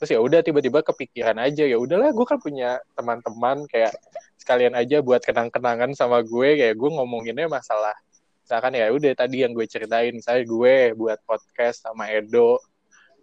terus 0.03 0.19
ya 0.19 0.19
udah 0.19 0.43
tiba-tiba 0.43 0.83
kepikiran 0.83 1.39
aja 1.39 1.63
ya 1.63 1.79
udahlah 1.79 2.11
gue 2.11 2.27
kan 2.27 2.35
punya 2.35 2.75
teman-teman 2.91 3.63
kayak 3.71 3.95
sekalian 4.35 4.75
aja 4.75 4.99
buat 4.99 5.23
kenang-kenangan 5.23 5.95
sama 5.95 6.19
gue 6.19 6.59
kayak 6.59 6.75
gue 6.75 6.89
ngomonginnya 6.91 7.47
masalah. 7.47 7.95
Misalkan 8.43 8.75
ya 8.75 8.91
udah 8.91 9.15
tadi 9.15 9.47
yang 9.47 9.55
gue 9.55 9.63
ceritain 9.63 10.11
misalnya 10.11 10.43
gue 10.43 10.91
buat 10.99 11.23
podcast 11.23 11.87
sama 11.87 12.11
Edo. 12.11 12.59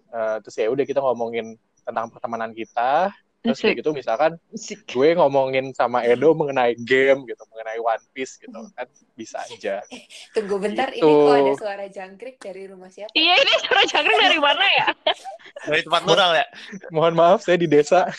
Eh, 0.08 0.40
terus 0.40 0.56
ya 0.56 0.72
udah 0.72 0.84
kita 0.88 1.04
ngomongin 1.04 1.60
tentang 1.84 2.08
pertemanan 2.08 2.56
kita 2.56 3.12
terus 3.40 3.56
kayak 3.64 3.80
gitu 3.80 3.96
misalkan 3.96 4.36
gue 4.84 5.08
ngomongin 5.16 5.72
sama 5.72 6.04
Edo 6.04 6.36
mengenai 6.36 6.76
game 6.76 7.24
gitu, 7.24 7.40
mengenai 7.48 7.80
One 7.80 8.04
Piece 8.12 8.36
gitu 8.36 8.68
kan 8.76 8.84
bisa 9.16 9.40
aja. 9.48 9.80
Tunggu 10.36 10.60
bentar, 10.60 10.92
ini 10.92 11.00
Gitu. 11.00 11.08
kok 11.08 11.36
ada 11.40 11.52
suara 11.56 11.86
jangkrik 11.88 12.36
dari 12.36 12.68
rumah 12.68 12.92
siapa? 12.92 13.08
Iya, 13.16 13.34
ini 13.40 13.52
suara 13.64 13.82
jangkrik 13.88 14.18
dari 14.20 14.38
mana 14.38 14.64
ya? 14.76 14.86
dari 15.68 15.80
tempat 15.84 16.02
mural 16.04 16.30
ya 16.36 16.46
Mohon 16.92 17.14
maaf 17.16 17.38
saya 17.40 17.56
di 17.56 17.68
desa. 17.68 18.04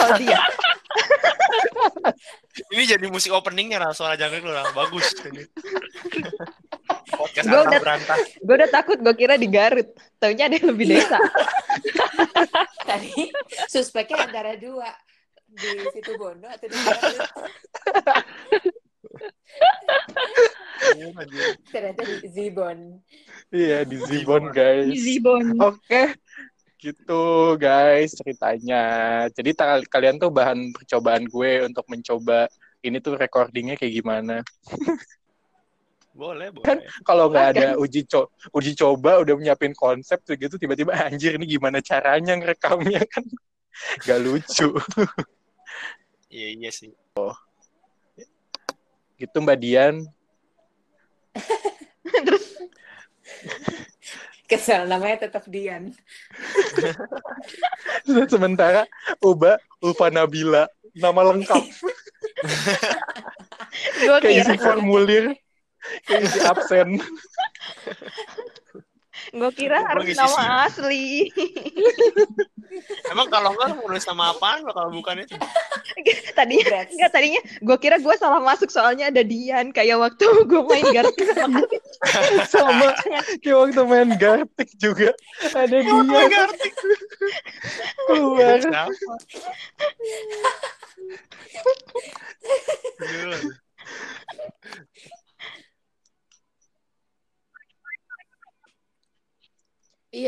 Oh, 0.00 0.16
dia. 0.16 0.38
Ini 2.70 2.82
jadi 2.84 3.06
musik 3.06 3.30
openingnya 3.30 3.78
lah 3.78 3.94
suara 3.94 4.18
jangkrik 4.18 4.42
lu 4.42 4.50
lah 4.50 4.66
bagus 4.74 5.14
ini. 5.24 5.46
podcast 7.10 7.46
Arta 7.46 7.62
udah- 7.62 7.80
berantah 7.80 8.18
Gue 8.42 8.54
udah 8.58 8.70
takut, 8.70 8.98
gue 8.98 9.14
kira 9.14 9.34
di 9.36 9.46
Garut. 9.46 9.86
Taunya 10.18 10.50
ada 10.50 10.56
yang 10.58 10.68
lebih 10.74 10.86
desa. 10.90 11.18
Tadi 12.90 13.30
suspeknya 13.66 14.26
antara 14.26 14.58
dua. 14.58 14.90
Di 15.50 15.82
situ 15.90 16.14
Bondo 16.14 16.46
atau 16.46 16.66
di 16.66 16.78
Garut. 16.78 17.18
Ternyata 21.70 22.02
di 22.02 22.28
Zibon. 22.28 22.78
Iya 23.50 23.82
di 23.84 23.96
Zibon 24.00 24.50
guys. 24.50 24.94
Zibon. 24.96 25.44
Oke. 25.60 26.14
Gitu 26.80 27.24
guys 27.60 28.16
ceritanya. 28.16 28.82
Jadi 29.28 29.52
kalian 29.84 30.16
tuh 30.16 30.32
bahan 30.32 30.72
percobaan 30.72 31.28
gue 31.28 31.68
untuk 31.68 31.84
mencoba 31.92 32.48
ini 32.80 32.96
tuh 33.04 33.20
recordingnya 33.20 33.76
kayak 33.76 34.00
gimana. 34.00 34.40
boleh 36.10 36.50
boleh 36.50 36.66
Kan 36.66 36.82
Kalau 37.06 37.30
nggak 37.30 37.48
ada 37.54 37.68
uji 37.78 38.02
co 38.08 38.32
uji 38.56 38.74
coba 38.74 39.22
udah 39.22 39.36
nyiapin 39.36 39.76
konsep 39.76 40.24
tuh 40.24 40.34
gitu 40.40 40.56
tiba-tiba 40.56 40.96
anjir 40.96 41.36
ini 41.36 41.46
gimana 41.46 41.84
caranya 41.84 42.34
ngerekamnya 42.34 43.04
kan 43.06 43.24
gak 44.04 44.20
lucu. 44.20 44.76
iya 46.28 46.48
iya 46.56 46.70
sih 46.72 46.92
Gitu 49.20 49.36
Mbak 49.36 49.58
Dian. 49.60 50.00
Kesel 54.50 54.90
namanya 54.90 55.30
tetap 55.30 55.46
Dian. 55.46 55.94
Sementara 58.26 58.82
Uba 59.22 59.62
Ulfa 59.78 60.10
Nabila 60.10 60.66
nama 60.98 61.22
lengkap 61.30 61.62
Gue 64.02 64.16
kayak 64.18 64.42
kira, 64.42 64.42
isi 64.42 64.54
formulir 64.58 65.24
kayak 66.08 66.22
isi 66.26 66.38
absen. 66.42 66.88
gue 69.30 69.50
kira 69.54 69.78
harus 69.86 70.10
nama 70.18 70.66
asli. 70.66 71.30
emang 73.12 73.26
kalau 73.28 73.52
enggak 73.52 73.68
lu 73.74 73.76
nulis 73.84 74.02
sama 74.04 74.32
apaan 74.32 74.64
lo 74.64 74.72
kalau 74.72 74.90
bukan 74.94 75.22
itu? 75.22 75.34
Tadinya 76.38 76.64
Congrats. 76.70 76.92
Enggak, 76.94 77.10
tadinya 77.12 77.40
gue 77.42 77.76
kira 77.82 77.96
gue 77.98 78.14
salah 78.16 78.40
masuk 78.40 78.70
soalnya 78.70 79.10
ada 79.10 79.22
Dian. 79.26 79.74
Kayak 79.74 79.98
waktu 80.00 80.24
gue 80.50 80.62
main 80.64 80.86
Garut 80.94 81.16
sama 81.34 81.60
sama. 82.52 82.88
Kayak 83.42 83.56
waktu 83.58 83.82
main 83.84 84.10
Gartic 84.16 84.70
juga 84.78 85.10
ada 85.52 85.66
dia 85.66 85.82
keluar 88.08 88.60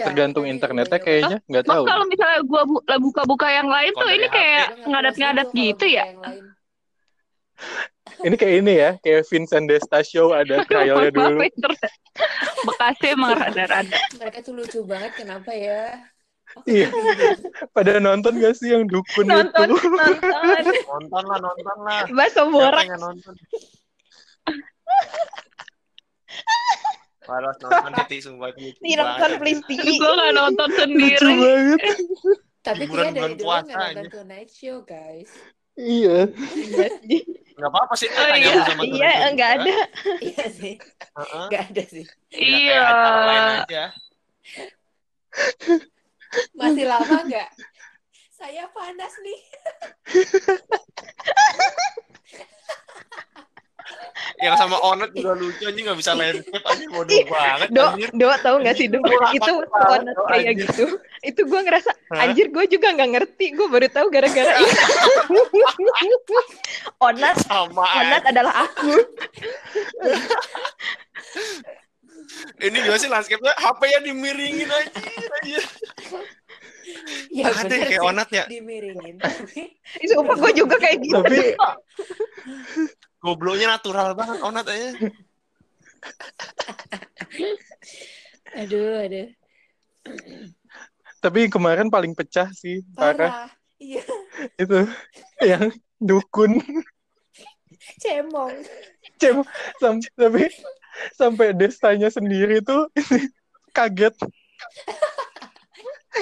Iya. 0.02 0.06
tergantung 0.10 0.44
tadi 0.44 0.50
internetnya 0.50 0.98
gua 0.98 1.06
kayaknya 1.06 1.36
nggak 1.46 1.64
tahu 1.64 1.84
kalau 1.86 2.04
misalnya 2.10 2.40
gua 2.42 2.62
bu- 2.66 2.82
buka-buka 2.82 3.46
yang 3.46 3.68
lain 3.70 3.92
tuh 3.94 4.10
ini 4.10 4.26
kayak 4.26 4.66
ngadat-ngadat 4.82 5.48
gitu 5.54 5.84
ya? 5.86 6.04
ini 8.26 8.34
kayak 8.34 8.54
ini 8.58 8.72
ya 8.74 8.90
kayak 8.98 9.22
Vincent 9.30 9.70
Desta 9.70 10.02
Show 10.02 10.34
ada 10.34 10.62
trialnya 10.68 11.14
dulu. 11.14 11.38
Bekasnya 12.66 13.08
emang 13.14 13.38
rada-rada. 13.38 13.96
Mereka 14.18 14.38
tuh 14.42 14.58
lucu 14.58 14.82
banget, 14.82 15.22
kenapa 15.22 15.54
ya? 15.54 16.02
Iya. 16.68 16.92
pada 17.72 17.96
nonton 17.96 18.36
gak 18.36 18.52
sih 18.60 18.76
yang 18.76 18.84
dukun 18.84 19.24
nonton, 19.24 19.72
itu 19.72 19.88
nonton. 19.88 20.64
nonton 20.84 21.24
lah 21.24 21.38
nonton 21.40 21.76
lah 21.80 22.04
siapa 22.28 22.50
borak. 22.52 22.84
nonton 23.00 23.32
Harus 27.22 27.56
nonton 27.58 27.92
Titi 28.02 28.16
sumpah 28.18 28.48
itu 28.50 28.58
lucu 28.66 28.80
Nih 28.82 28.94
nonton 28.98 29.30
banget. 29.30 29.40
please 29.40 29.62
Ti. 29.64 29.76
Gue 29.78 30.10
gak 30.12 30.32
nonton 30.34 30.68
lucu 30.68 30.78
sendiri. 30.80 31.34
banget 31.38 31.80
Tapi 32.62 32.82
Tia 32.86 33.08
dari 33.10 33.34
dulu 33.34 33.46
nggak 33.62 33.64
nonton. 33.68 34.04
Tonight 34.10 34.50
Show, 34.50 34.76
guys. 34.82 35.30
iya 35.72 36.28
Iya 37.48 37.64
apa-apa 37.64 37.94
sih 37.96 38.08
Oh, 38.10 38.28
iya, 38.34 38.60
sama 38.66 38.82
Iya, 38.84 39.12
enggak 39.30 39.50
ada. 39.56 39.74
Iya 40.20 40.44
sih, 40.50 40.74
Heeh. 41.16 41.44
nggak 41.48 41.62
ada 41.70 41.82
sih. 41.86 42.04
Ya, 42.28 42.82
Iya. 43.64 43.84
Masih 46.52 46.84
lama 46.88 47.18
nggak? 47.24 47.48
Saya 48.32 48.66
panas 48.74 49.12
nih. 49.22 49.40
yang 54.42 54.58
sama 54.58 54.74
Onet 54.82 55.14
juga 55.14 55.38
lucu 55.38 55.62
anjing 55.62 55.86
nggak 55.86 55.98
bisa 56.02 56.12
landscape 56.18 56.64
anjing 56.66 56.90
bodoh 56.90 57.14
banget 57.30 57.68
Do, 57.70 57.84
anjir. 57.86 58.08
Do 58.10 58.26
tau 58.42 58.56
gak 58.58 58.74
sih 58.74 58.86
Do? 58.90 58.98
Itu 59.30 59.52
Do, 59.62 60.22
kayak 60.26 60.46
anjir. 60.50 60.66
gitu. 60.66 60.84
Itu 61.22 61.40
gue 61.46 61.60
ngerasa 61.62 61.90
Hah? 62.10 62.26
anjir 62.26 62.50
gue 62.50 62.64
juga 62.66 62.90
nggak 62.90 63.10
ngerti. 63.14 63.46
Gue 63.54 63.70
baru 63.70 63.86
tahu 63.86 64.10
gara-gara 64.10 64.58
itu. 64.58 64.76
onat 67.06 67.36
sama 67.46 67.82
onat 67.86 68.22
aja. 68.26 68.30
adalah 68.34 68.54
aku. 68.66 68.92
Ini 72.58 72.76
gimana 72.78 72.98
sih 72.98 73.10
landscape-nya 73.10 73.54
HP-nya 73.54 73.98
dimiringin 74.02 74.66
aja 74.66 74.90
anjir. 75.38 75.62
Ya 77.32 77.48
Ada 77.48 77.64
bener 77.64 77.78
kayak 77.88 78.02
sih, 78.02 78.08
Onat 78.10 78.28
ya. 78.34 78.44
Dimiringin. 78.50 79.16
Sumpah 80.10 80.36
gue 80.36 80.52
juga 80.58 80.76
kayak 80.82 80.98
gitu. 81.00 81.22
Tapi 81.22 81.54
Gobloknya 83.22 83.78
natural 83.78 84.18
banget 84.18 84.38
Onat 84.42 84.66
aja. 84.66 84.90
aduh, 88.60 89.06
aduh. 89.06 89.28
tapi 91.22 91.46
kemarin 91.46 91.86
paling 91.86 92.10
pecah 92.10 92.50
sih 92.50 92.82
parah 92.98 93.30
Parah. 93.30 93.48
Iya, 93.78 94.02
itu 94.58 94.78
yang 95.42 95.70
dukun 96.02 96.58
cemong. 98.02 98.54
Cem, 99.18 99.46
sam- 99.78 100.02
tapi 100.18 100.50
sampai 101.14 101.54
destanya 101.54 102.10
sendiri 102.10 102.62
tuh 102.62 102.90
kaget 103.74 104.14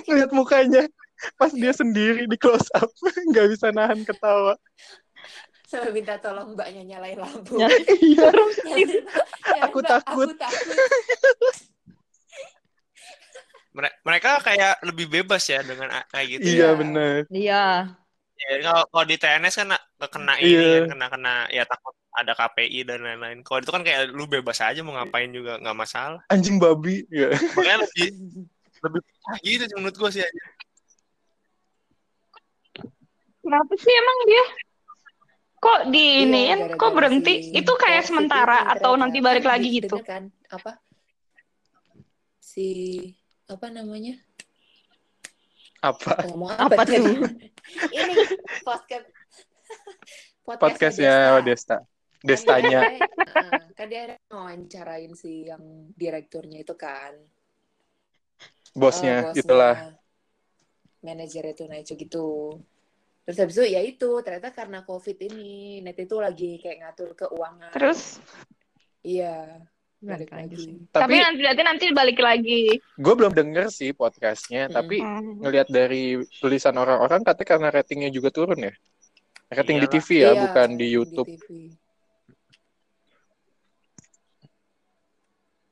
ngeliat 0.07 0.30
mukanya 0.33 0.85
pas 1.37 1.52
dia 1.52 1.73
sendiri 1.75 2.25
di 2.25 2.37
close 2.40 2.69
up 2.76 2.88
nggak 3.33 3.47
bisa 3.52 3.69
nahan 3.75 4.00
ketawa 4.07 4.57
Sampai 5.71 5.95
minta 5.95 6.19
tolong 6.19 6.50
mbaknya 6.53 6.83
nyalain 6.83 7.15
lampu. 7.15 7.55
Ya. 7.57 7.71
iya 8.03 8.27
Nyalain- 8.27 8.59
nyalain, 8.67 8.91
Aku 9.62 9.79
Mbak, 9.79 9.87
takut. 9.89 10.27
Aku 10.27 10.35
takut. 10.35 10.77
Mere- 13.71 13.95
Mereka 14.03 14.43
kayak 14.43 14.83
lebih 14.83 15.07
bebas 15.07 15.47
ya 15.47 15.62
dengan 15.62 15.95
kayak 16.11 16.27
gitu. 16.29 16.47
iya 16.49 16.59
Iya. 16.59 16.69
benar 16.75 17.15
Iya. 17.31 17.65
Ya, 18.35 18.50
kalau 18.65 18.83
kalau 18.89 19.05
di 19.05 19.15
TNS 19.15 19.55
kan 19.55 19.69
na- 19.71 19.85
kena 20.09 20.35
ini 20.41 20.49
Iya. 20.50 20.67
kan, 20.83 20.87
kena 20.91 21.07
kena 21.09 21.35
ya 21.53 21.62
takut 21.62 21.95
ada 22.11 22.33
KPI 22.35 22.81
dan 22.83 22.99
lain-lain. 23.00 23.39
Kalau 23.47 23.62
itu 23.62 23.71
kan 23.71 23.87
kayak 23.87 24.11
lu 24.11 24.27
bebas 24.27 24.59
aja 24.59 24.81
mau 24.83 24.99
ngapain 24.99 25.31
juga 25.31 25.55
nggak 25.57 25.79
masalah. 25.79 26.19
anjing 26.27 26.59
babi 26.59 27.07
ya 27.07 27.31
Makanya 27.31 27.87
lebih 27.87 28.09
lebih 28.81 29.00
gitu 29.45 29.65
menurut 29.79 29.95
gua 29.95 30.11
sih. 30.11 30.25
aja. 30.25 30.43
Kenapa 33.41 33.73
sih 33.77 33.93
emang 33.93 34.19
dia? 34.27 34.45
Kok 35.61 35.93
di 35.93 36.00
Iya, 36.00 36.25
ini 36.25 36.43
gara-gara 36.57 36.81
kok 36.81 36.93
berhenti? 36.97 37.35
si 37.45 37.52
Itu 37.52 37.73
kayak 37.76 38.09
sementara 38.09 38.59
ini 38.64 38.73
atau 38.81 38.93
nanti 38.97 39.19
balik 39.21 39.45
Kan 39.45 39.52
lagi 39.52 39.69
di- 39.69 39.76
gitu? 39.85 39.97
denger 40.00 40.09
kan 40.09 40.23
apa? 40.49 40.73
Si 42.40 42.69
apa 43.45 43.67
namanya? 43.69 44.17
apa 45.81 46.12
Ngomong 46.29 46.50
Apa 46.61 46.81
apa, 46.81 46.83
tuh? 46.85 47.12
Ini 47.97 48.14
podcast 48.64 49.09
podcastnya 50.45 51.40
Desta. 51.40 51.81
Desta 52.21 52.61
Destanya 52.61 52.81
Kan 52.85 52.93
dia, 52.93 53.09
eh, 53.09 53.64
kan 53.76 53.87
dia 53.88 54.02
ngawancarain 54.29 55.12
si 55.17 55.49
yang 55.49 55.88
direkturnya 55.97 56.61
itu 56.61 56.73
kan. 56.76 57.17
bosnya 58.71 59.33
Eh, 59.33 59.40
itulah 59.40 59.76
manajer 61.00 61.52
itu 61.52 61.64
Naicho 61.64 61.97
gitu 61.97 62.61
terus 63.23 63.39
habis 63.39 63.55
itu 63.55 63.67
ya 63.69 63.81
itu 63.81 64.11
ternyata 64.21 64.50
karena 64.50 64.83
covid 64.83 65.17
ini 65.21 65.50
net 65.81 65.97
itu 65.97 66.17
lagi 66.17 66.57
kayak 66.57 66.79
ngatur 66.83 67.12
keuangan 67.15 67.71
Terus 67.71 68.19
iya 69.03 69.61
Balik 70.00 70.33
lagi 70.33 70.49
lagi 70.49 70.56
sih. 70.56 70.75
tapi 70.89 71.21
tapi 71.21 71.39
nanti 71.45 71.63
nanti 71.63 71.87
balik 71.93 72.17
lagi. 72.19 72.80
gue 72.97 73.15
belum 73.15 73.30
denger 73.30 73.69
sih 73.69 73.93
podcastnya 73.93 74.67
Hmm. 74.67 74.75
tapi 74.75 74.97
Hmm. 74.97 75.45
ngelihat 75.45 75.69
dari 75.69 76.04
tulisan 76.35 76.73
orang-orang 76.75 77.21
katanya 77.21 77.45
karena 77.47 77.69
ratingnya 77.71 78.09
juga 78.09 78.28
turun 78.30 78.56
ya 78.59 78.73
rating 79.50 79.76
di 79.76 79.85
Iyalah. 79.85 79.93
TV 79.93 80.09
ya 80.09 80.30
Iya, 80.30 80.41
bukan 80.43 80.69
di 80.75 80.87
YouTube 80.89 81.28
TV. 81.28 81.49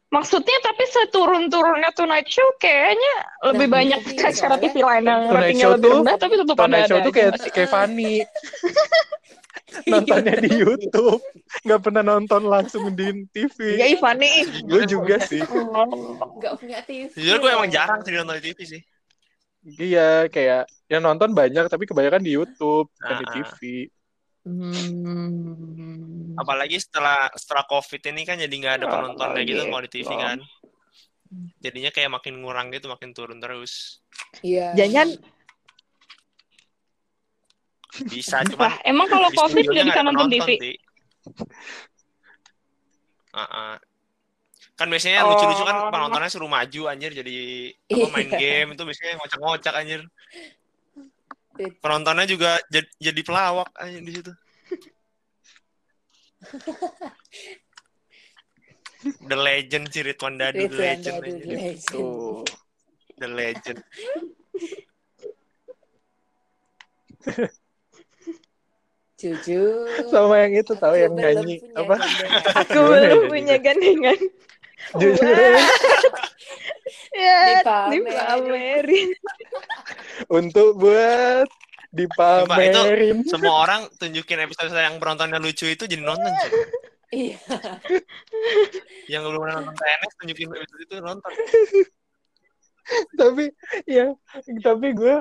Maksudnya 0.08 0.56
tapi 0.64 0.84
seturun-turunnya 0.88 1.92
Tonight 1.92 2.24
Show 2.26 2.48
kayaknya 2.56 3.14
lebih 3.44 3.66
Nah, 3.66 3.74
banyak 3.76 4.00
TV 4.02 4.18
acara 4.22 4.56
TV 4.56 4.76
lain 4.80 5.04
yang 5.04 5.20
Tonight 5.22 5.36
ratingnya 5.36 5.66
lebih 5.68 5.84
tuh- 5.84 5.96
rendah 6.00 6.16
tapi 6.16 6.34
tetap 6.34 6.56
Tonight 6.56 6.80
ada 6.80 6.88
Show 6.88 6.98
tuh 7.00 7.12
kayak 7.12 7.30
kayak 7.50 7.68
Fanny 7.68 8.14
nontonnya 9.84 10.34
di 10.38 10.50
YouTube 10.50 11.20
nggak 11.60 11.80
pernah 11.84 12.02
nonton 12.02 12.42
langsung 12.46 12.88
di 12.90 13.28
TV 13.28 13.76
Iya 13.76 13.86
Ivan 13.92 14.16
nih. 14.16 14.64
gue 14.64 14.82
juga 14.86 15.16
sih 15.20 15.44
Oh. 15.44 16.16
nggak 16.40 16.52
punya 16.56 16.80
TV 16.82 17.12
Jujur 17.12 17.36
gue 17.38 17.50
emang 17.52 17.68
jarang 17.68 18.00
sih 18.00 18.12
nonton 18.14 18.40
di 18.40 18.48
TV 18.48 18.58
sih. 18.64 18.80
iya 19.76 20.24
kayak 20.26 20.64
yang 20.88 21.04
nonton 21.04 21.36
banyak 21.36 21.68
tapi 21.68 21.84
kebanyakan 21.84 22.24
di 22.24 22.32
YouTube 22.32 22.88
bukan 22.88 23.16
di 23.18 23.24
Ah, 23.24 23.28
ah. 23.28 23.34
TV 23.36 23.58
Hmm. 24.48 26.32
Apalagi 26.34 26.80
setelah 26.80 27.28
setelah 27.36 27.68
COVID 27.68 28.00
ini 28.08 28.24
kan 28.24 28.40
jadi 28.40 28.48
nggak 28.50 28.74
ada 28.80 28.86
Ah, 28.86 28.92
penontonnya 28.96 29.42
gitu 29.44 29.60
gitu. 29.60 29.68
kalau 29.68 29.82
di 29.84 29.90
TV 29.92 30.08
kan. 30.10 30.38
Jadinya 31.60 31.90
kayak 31.92 32.08
makin 32.08 32.40
ngurang 32.40 32.72
gitu, 32.72 32.88
makin 32.88 33.12
turun 33.12 33.36
terus. 33.36 34.00
iya 34.40 34.72
Jangan 34.72 35.12
Bisa 38.08 38.38
Wah, 38.38 38.46
cuman 38.46 38.72
emang 38.86 39.06
kalau 39.06 39.28
COVID 39.28 39.64
nggak 39.64 39.86
bisa 39.86 40.00
nonton 40.00 40.30
penonton, 40.30 40.48
TV? 40.54 40.78
Ah, 43.34 43.42
ah. 43.42 43.74
Kan 44.78 44.86
biasanya 44.86 45.26
lucu-lucu 45.26 45.66
kan 45.66 45.76
Oh. 45.76 45.90
penontonnya 45.90 46.30
suruh 46.30 46.46
maju 46.46 46.82
anjir 46.86 47.10
jadi 47.10 47.36
apa 47.90 48.06
main 48.08 48.30
Iya. 48.30 48.38
game 48.38 48.68
itu 48.72 48.82
biasanya 48.86 49.12
ngocak-ngocak 49.18 49.74
anjir. 49.74 50.00
Penontonnya 51.82 52.24
juga 52.28 52.58
jadi, 52.70 52.88
jadi 52.98 53.20
pelawak 53.26 53.70
anjir 53.78 54.02
di 54.02 54.12
situ. 54.14 54.32
The 59.26 59.36
Legend 59.38 59.84
sih 59.94 60.02
Ridwan 60.02 60.34
Dadu 60.38 60.66
The 60.66 60.74
Legend 60.74 61.16
Dadu, 61.22 61.30
Legend. 61.38 61.82
tuh 61.86 62.42
The 63.18 63.28
Legend. 63.30 63.78
jujur 69.18 69.90
sama 70.14 70.46
yang 70.46 70.62
itu 70.62 70.72
tahu 70.78 70.94
yang 70.94 71.10
nyanyi 71.18 71.58
punya 71.58 71.74
apa 71.82 71.96
aku 72.62 72.78
belum 72.78 73.02
ya 73.02 73.14
punya 73.26 73.56
gandengan. 73.58 74.18
jujur 74.94 75.26
Ya, 77.18 77.60
Dipamerin. 77.60 79.10
Untuk 80.28 80.76
buat 80.76 81.48
dipamerin 81.88 83.24
Semua 83.24 83.64
orang 83.64 83.88
tunjukin 83.96 84.44
episode 84.44 84.72
yang 84.72 85.00
penontonnya 85.00 85.40
lucu 85.40 85.64
itu 85.64 85.88
jadi 85.88 86.04
nonton 86.04 86.28
cuy. 86.28 86.52
iya 87.08 87.40
Yang 89.12 89.22
belum 89.24 89.40
pernah 89.40 89.56
nonton 89.64 89.74
TNS 89.74 90.12
tunjukin 90.20 90.48
episode 90.52 90.82
itu 90.84 90.94
nonton. 91.00 91.32
tapi 93.16 93.44
ya 93.84 94.12
tapi 94.64 94.96
gue 94.96 95.20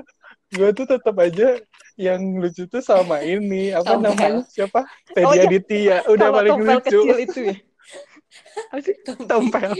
gue 0.56 0.70
tuh 0.72 0.88
tetap 0.88 1.16
aja 1.20 1.60
yang 2.00 2.40
lucu 2.40 2.64
tuh 2.64 2.80
sama 2.80 3.20
ini 3.20 3.76
apa 3.76 3.96
Tompel. 3.96 4.08
namanya 4.08 4.40
siapa 4.48 4.88
Teddy 5.12 5.28
Oh, 5.28 5.34
iya. 5.36 5.44
Aditya 5.48 5.98
udah 6.08 6.28
Sama 6.32 6.38
paling 6.40 6.56
lucu 6.62 6.80
kecil 6.80 7.18
itu 7.20 7.40
ya. 7.52 7.56
Apa 8.72 8.80
sih? 8.84 8.96
tompel 9.28 9.72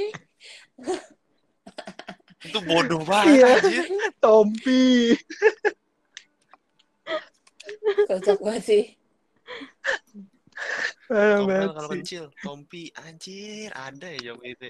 Itu 2.48 2.60
bodoh 2.62 3.02
banget 3.10 3.36
Iya. 3.36 3.48
anjir. 3.58 3.86
Tompi 4.18 5.16
kocak 8.08 8.40
banget 8.40 8.64
sih 8.64 8.84
Tompel 11.08 11.70
kalau 11.72 11.90
sih. 11.90 12.00
kecil, 12.02 12.24
Tompi 12.42 12.84
anjir, 12.98 13.70
ada 13.72 14.08
ya 14.10 14.32
jawab 14.32 14.42
itu. 14.44 14.68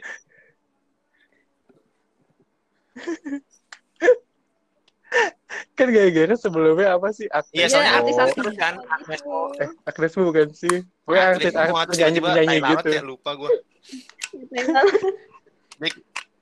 kan 5.77 5.87
gara-gara 5.93 6.35
sebelumnya 6.35 6.97
apa 6.97 7.13
sih 7.13 7.29
Agnes 7.29 7.53
Iya, 7.53 7.59
Iya, 7.59 7.67
soalnya 7.69 7.91
Mo. 7.91 7.97
artis-artis. 8.01 8.35
terus 8.35 8.55
kan 8.57 8.73
Agnes 8.89 9.21
Mo. 9.23 9.39
eh 9.55 9.69
Agnes 9.85 10.11
Mo 10.17 10.21
bukan 10.25 10.47
sih 10.51 10.75
gue 10.83 11.17
artis 11.17 11.53
artis 11.53 11.73
penyanyi 11.87 12.19
penyanyi 12.19 12.57
gitu 12.75 12.89
ya, 12.91 13.01
lupa 13.01 13.31
gue. 13.33 13.49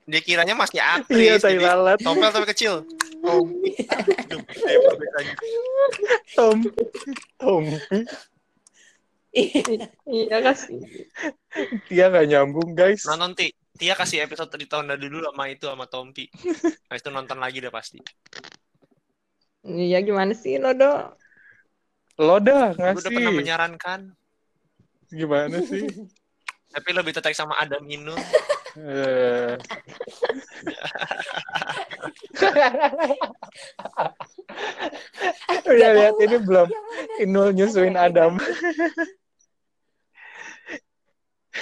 Dia 0.06 0.20
kiranya 0.22 0.54
masih 0.54 0.78
aktris. 0.78 1.18
iya 1.18 1.34
tai 1.36 1.58
lalat 1.58 1.98
Tompel 1.98 2.30
tapi 2.30 2.46
kecil. 2.46 2.86
Tompi. 3.18 3.70
Tom 6.32 6.58
Tompi 7.36 7.98
Iya 10.06 10.38
kasih. 10.40 10.80
dia 11.90 12.08
nggak 12.08 12.26
nyambung 12.30 12.72
guys 12.72 13.04
Nonton 13.04 13.34
Ti. 13.34 13.50
Tia 13.76 13.92
kasih 13.92 14.24
episode 14.24 14.48
di 14.56 14.64
tahun 14.64 14.96
dulu 14.96 15.20
sama 15.26 15.52
itu 15.52 15.68
sama 15.68 15.84
Tompi. 15.84 16.30
Habis 16.88 17.02
itu 17.04 17.10
nonton 17.12 17.36
lagi 17.36 17.60
deh 17.60 17.68
pasti. 17.68 18.00
Iya 19.66 20.00
gimana 20.00 20.32
sih 20.32 20.56
Nodo? 20.56 21.12
lo 22.16 22.40
dah 22.40 22.72
Gue 22.72 22.80
udah 22.96 22.96
pernah 22.96 23.28
ngasih 23.28 23.36
menyarankan. 23.36 24.00
gimana 25.12 25.60
sih 25.60 25.84
Tapi 26.72 26.88
lebih 26.96 27.12
tertarik 27.12 27.36
sama 27.36 27.60
Adam 27.60 27.84
Inu. 27.84 28.16
Eh. 28.76 29.56
Udah 35.64 35.90
lihat 35.96 36.14
ini 36.20 36.36
belum 36.44 36.68
Inul 37.24 37.56
nyusuin 37.56 37.96
Adam. 37.96 38.36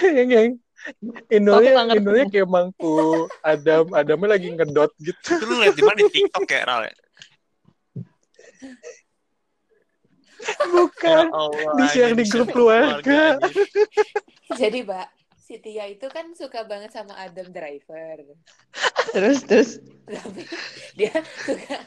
yang 0.02 0.28
yang 0.30 0.48
Inulnya. 1.30 1.86
Inulnya 1.96 2.26
kayak 2.28 2.50
mangku 2.50 3.24
Adam, 3.40 3.94
Adamnya 3.94 4.36
lagi 4.36 4.52
ngedot 4.52 4.90
gitu. 5.00 5.38
Itu 5.38 5.44
lu 5.48 5.62
liat 5.64 5.74
di 5.78 5.82
mana 5.86 5.98
di 6.02 6.10
TikTok 6.10 6.44
ya, 6.50 6.62
Ral? 6.66 6.82
ya? 6.84 6.94
Bukan. 10.68 11.24
Ya 11.24 11.32
Allah, 11.32 11.72
Di-share 11.80 12.12
ini 12.12 12.20
di 12.20 12.24
grup 12.28 12.48
keluarga. 12.52 13.40
Jadi, 14.60 14.84
Mbak, 14.84 15.06
si 15.54 15.62
Tia 15.62 15.86
itu 15.86 16.10
kan 16.10 16.34
suka 16.34 16.66
banget 16.66 16.90
sama 16.90 17.14
Adam 17.14 17.46
Driver. 17.48 18.26
Terus 19.14 19.38
terus 19.46 19.70
Tapi 20.02 20.42
dia 20.98 21.14
suka 21.38 21.78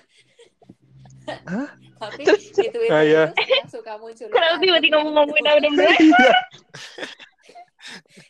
Hah? 1.44 1.68
Tapi 2.00 2.24
Terus- 2.24 2.56
di 2.56 2.72
Twitter 2.72 2.88
Ah, 2.88 3.04
iya. 3.04 3.24
itu 3.36 3.44
suka, 3.68 3.68
suka 3.68 3.94
muncul 4.00 4.32
Kenapa 4.32 4.56
tiba-tiba 4.58 4.98
ngomongin. 5.04 5.44
Adam 5.44 5.74
Driver? 5.80 6.32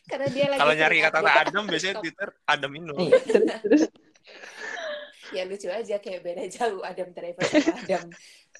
Karena 0.04 0.26
dia 0.28 0.46
lagi 0.50 0.58
Kalau 0.58 0.74
nyari 0.74 0.98
kata 0.98 1.18
update 1.20 1.38
Adam 1.46 1.64
biasanya. 1.70 1.94
Twitter 2.02 2.28
Adam 2.44 2.70
Inu. 2.74 2.94
Iya, 2.98 3.18
terus 3.22 3.62
terus 3.62 3.82
Ya 5.28 5.42
lucu 5.44 5.68
aja 5.68 5.96
kayak 6.00 6.20
beda 6.24 6.44
jauh 6.50 6.82
Adam 6.82 7.14
Driver 7.14 7.44
sama 7.46 7.78
Adam 7.78 8.04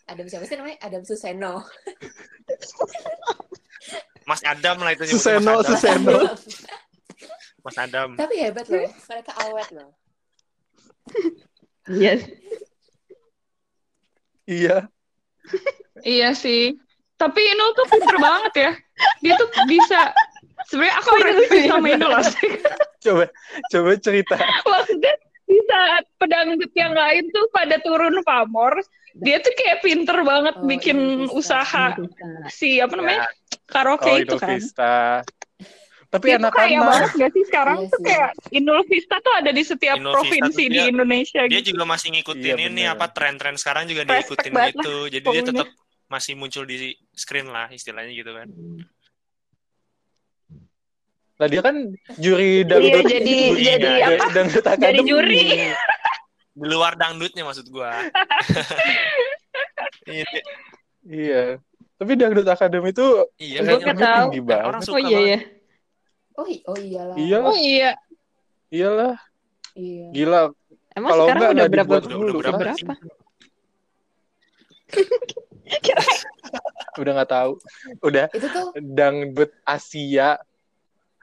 Adam 0.07 0.27
siapa 0.31 0.45
sih 0.47 0.55
namanya? 0.55 0.79
Adam 0.81 1.03
Suseno. 1.03 1.65
Mas 4.29 4.45
Adam 4.45 4.77
lah 4.85 4.93
itu 4.93 5.09
nyebutnya 5.09 5.41
Suseno, 5.41 5.53
Mas 5.57 5.65
Adam. 5.65 5.73
Suseno. 5.73 6.19
Mas 7.65 7.77
Adam. 7.81 8.09
Tapi 8.21 8.35
hebat 8.37 8.67
loh, 8.69 8.93
mereka 9.09 9.33
awet 9.41 9.69
loh. 9.73 9.91
Iya. 11.89 12.13
Iya. 14.45 14.77
Iya 16.05 16.29
sih. 16.37 16.77
Tapi 17.17 17.41
Inul 17.41 17.73
tuh 17.73 17.89
pinter 17.89 18.17
banget 18.21 18.53
ya. 18.55 18.73
Dia 19.25 19.33
tuh 19.41 19.49
bisa 19.65 20.13
sebenarnya 20.69 20.95
aku 21.01 21.11
respect 21.25 21.65
sama 21.73 21.89
Inul 21.89 22.13
asik. 22.21 22.53
Coba 23.01 23.25
coba 23.73 23.91
cerita. 23.97 24.37
Maksudnya 24.69 25.15
di 25.49 25.59
saat 25.65 26.05
pedangdut 26.15 26.73
yang 26.73 26.93
lain 26.93 27.25
tuh 27.29 27.49
pada 27.49 27.81
turun 27.81 28.21
pamor, 28.21 28.77
dia 29.17 29.41
tuh 29.41 29.51
kayak 29.51 29.81
pinter 29.81 30.21
banget 30.21 30.55
Oh, 30.55 30.63
bikin 30.63 30.95
Inul 30.95 31.33
Vista. 31.33 31.65
usaha 31.65 31.87
si 32.49 32.79
apa 32.79 32.93
namanya 32.93 33.25
karaoke 33.65 34.07
Oh, 34.07 34.17
itu 34.19 34.37
kan. 34.37 34.49
Vista. 34.55 35.25
Tapi 36.09 36.25
Itu 36.27 36.41
kaya 36.41 36.41
anak-anak. 36.41 36.89
banget 36.89 37.11
gak 37.19 37.31
sih 37.33 37.45
sekarang 37.45 37.79
Iya 37.79 37.89
tuh 37.89 38.01
kayak 38.01 38.31
Inul 38.51 38.81
Vista 38.87 39.17
tuh 39.19 39.33
ada 39.35 39.51
di 39.51 39.61
setiap 39.63 39.97
Inul 39.97 40.15
provinsi 40.15 40.53
tuh 40.55 40.61
di 40.63 40.67
dia- 40.71 40.89
Indonesia 40.89 41.41
Dia 41.45 41.61
gitu. 41.61 41.69
juga 41.73 41.85
masih 41.85 42.09
ngikutin 42.13 42.57
Iya, 42.57 42.67
ini 42.67 42.83
apa 42.85 43.07
tren-tren 43.09 43.57
sekarang 43.57 43.85
juga 43.85 44.03
Respect 44.05 44.41
diikutin 44.41 44.53
gitu. 44.73 44.95
Jadi 45.07 45.17
dia 45.19 45.21
pokoknya. 45.23 45.45
tetap 45.51 45.69
masih 46.09 46.33
muncul 46.35 46.65
di 46.65 46.77
screen 47.13 47.49
lah 47.49 47.69
istilahnya 47.69 48.09
gitu 48.11 48.33
kan. 48.33 48.49
Nah 51.39 51.47
dia 51.47 51.61
kan 51.61 51.77
juri 52.17 52.63
dangdut. 52.63 52.91
Iya, 52.91 53.03
jadi 53.09 53.35
Juri, 53.49 53.63
jadi 53.65 53.89
ya. 53.89 54.07
apa? 54.13 54.25
Dangdut 54.33 54.59
Jadi 54.59 54.75
Academy. 54.75 55.07
juri. 55.07 55.45
Di 56.53 56.67
luar 56.67 56.93
dangdutnya 56.95 57.43
maksud 57.43 57.67
gua. 57.69 57.95
Iya, 60.05 60.25
Iya. 61.05 61.43
Tapi 61.95 62.13
dangdut 62.15 62.47
akademi 62.47 62.91
itu 62.91 63.07
iya 63.37 63.61
tahu. 63.61 64.31
tinggi 64.31 64.41
orang 64.41 64.81
banget. 64.81 64.83
suka 64.83 64.95
Oh 64.95 65.01
iya 65.01 65.11
banget. 65.13 65.29
ya. 65.29 65.39
Oh, 66.33 66.47
oh 66.65 66.77
iyalah. 66.79 67.17
Iya. 67.17 67.39
Oh 67.41 67.57
iya. 67.57 67.91
Iyalah, 68.69 69.15
Iya. 69.75 70.07
gila. 70.13 70.41
Emang 70.93 71.11
Kalau 71.11 71.25
sekarang 71.25 71.41
enggak, 71.41 71.53
udah 71.55 71.69
berapa? 71.69 71.95
dulu, 72.05 72.27
udah 72.37 72.53
berapa? 72.53 72.59
berapa? 72.77 72.95
Udah 76.99 77.13
nggak 77.15 77.31
tahu. 77.31 77.53
Udah 78.03 78.25
Itu 78.31 78.47
tuh 78.49 78.67
dangdut 78.77 79.51
Asia, 79.63 80.41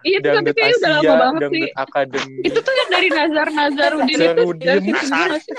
Iya 0.05 0.17
tuh 0.21 0.31
tapi 0.37 0.51
kayaknya 0.53 0.77
udah 0.77 0.91
lama 0.93 1.13
banget 1.17 1.41
sih. 1.41 1.41
dangdut 1.41 1.73
akademi. 1.81 2.37
Itu 2.45 2.59
tuh 2.61 2.73
yang 2.77 2.89
dari 2.93 3.09
Nazar 3.09 3.47
Nazarudin 3.49 4.13
itu 4.13 4.21
Nazarudin. 4.21 4.93
Nazar. 4.93 5.29
sih. 5.41 5.55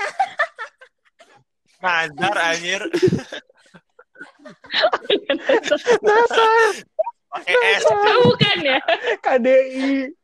Nazar 1.83 2.35
anjir. 2.39 2.81
Pakai 7.27 7.55
S. 7.75 7.83
Oh, 7.91 8.31
bukan 8.31 8.57
ya? 8.63 8.79
KDI. 9.19 10.15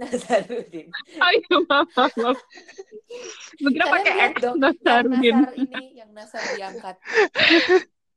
Nazarudin. 0.00 0.86
Ayo 1.20 1.56
maaf 1.68 1.88
maaf. 1.92 2.12
maaf. 2.16 2.38
Bener 3.60 3.86
pakai 3.92 4.14
X 4.32 4.34
Nazarudin. 4.56 5.36
Yang 5.36 5.52
Nasar 5.52 5.60
ini, 5.60 5.84
yang 6.00 6.10
Nasar 6.16 6.42
diangkat. 6.56 6.96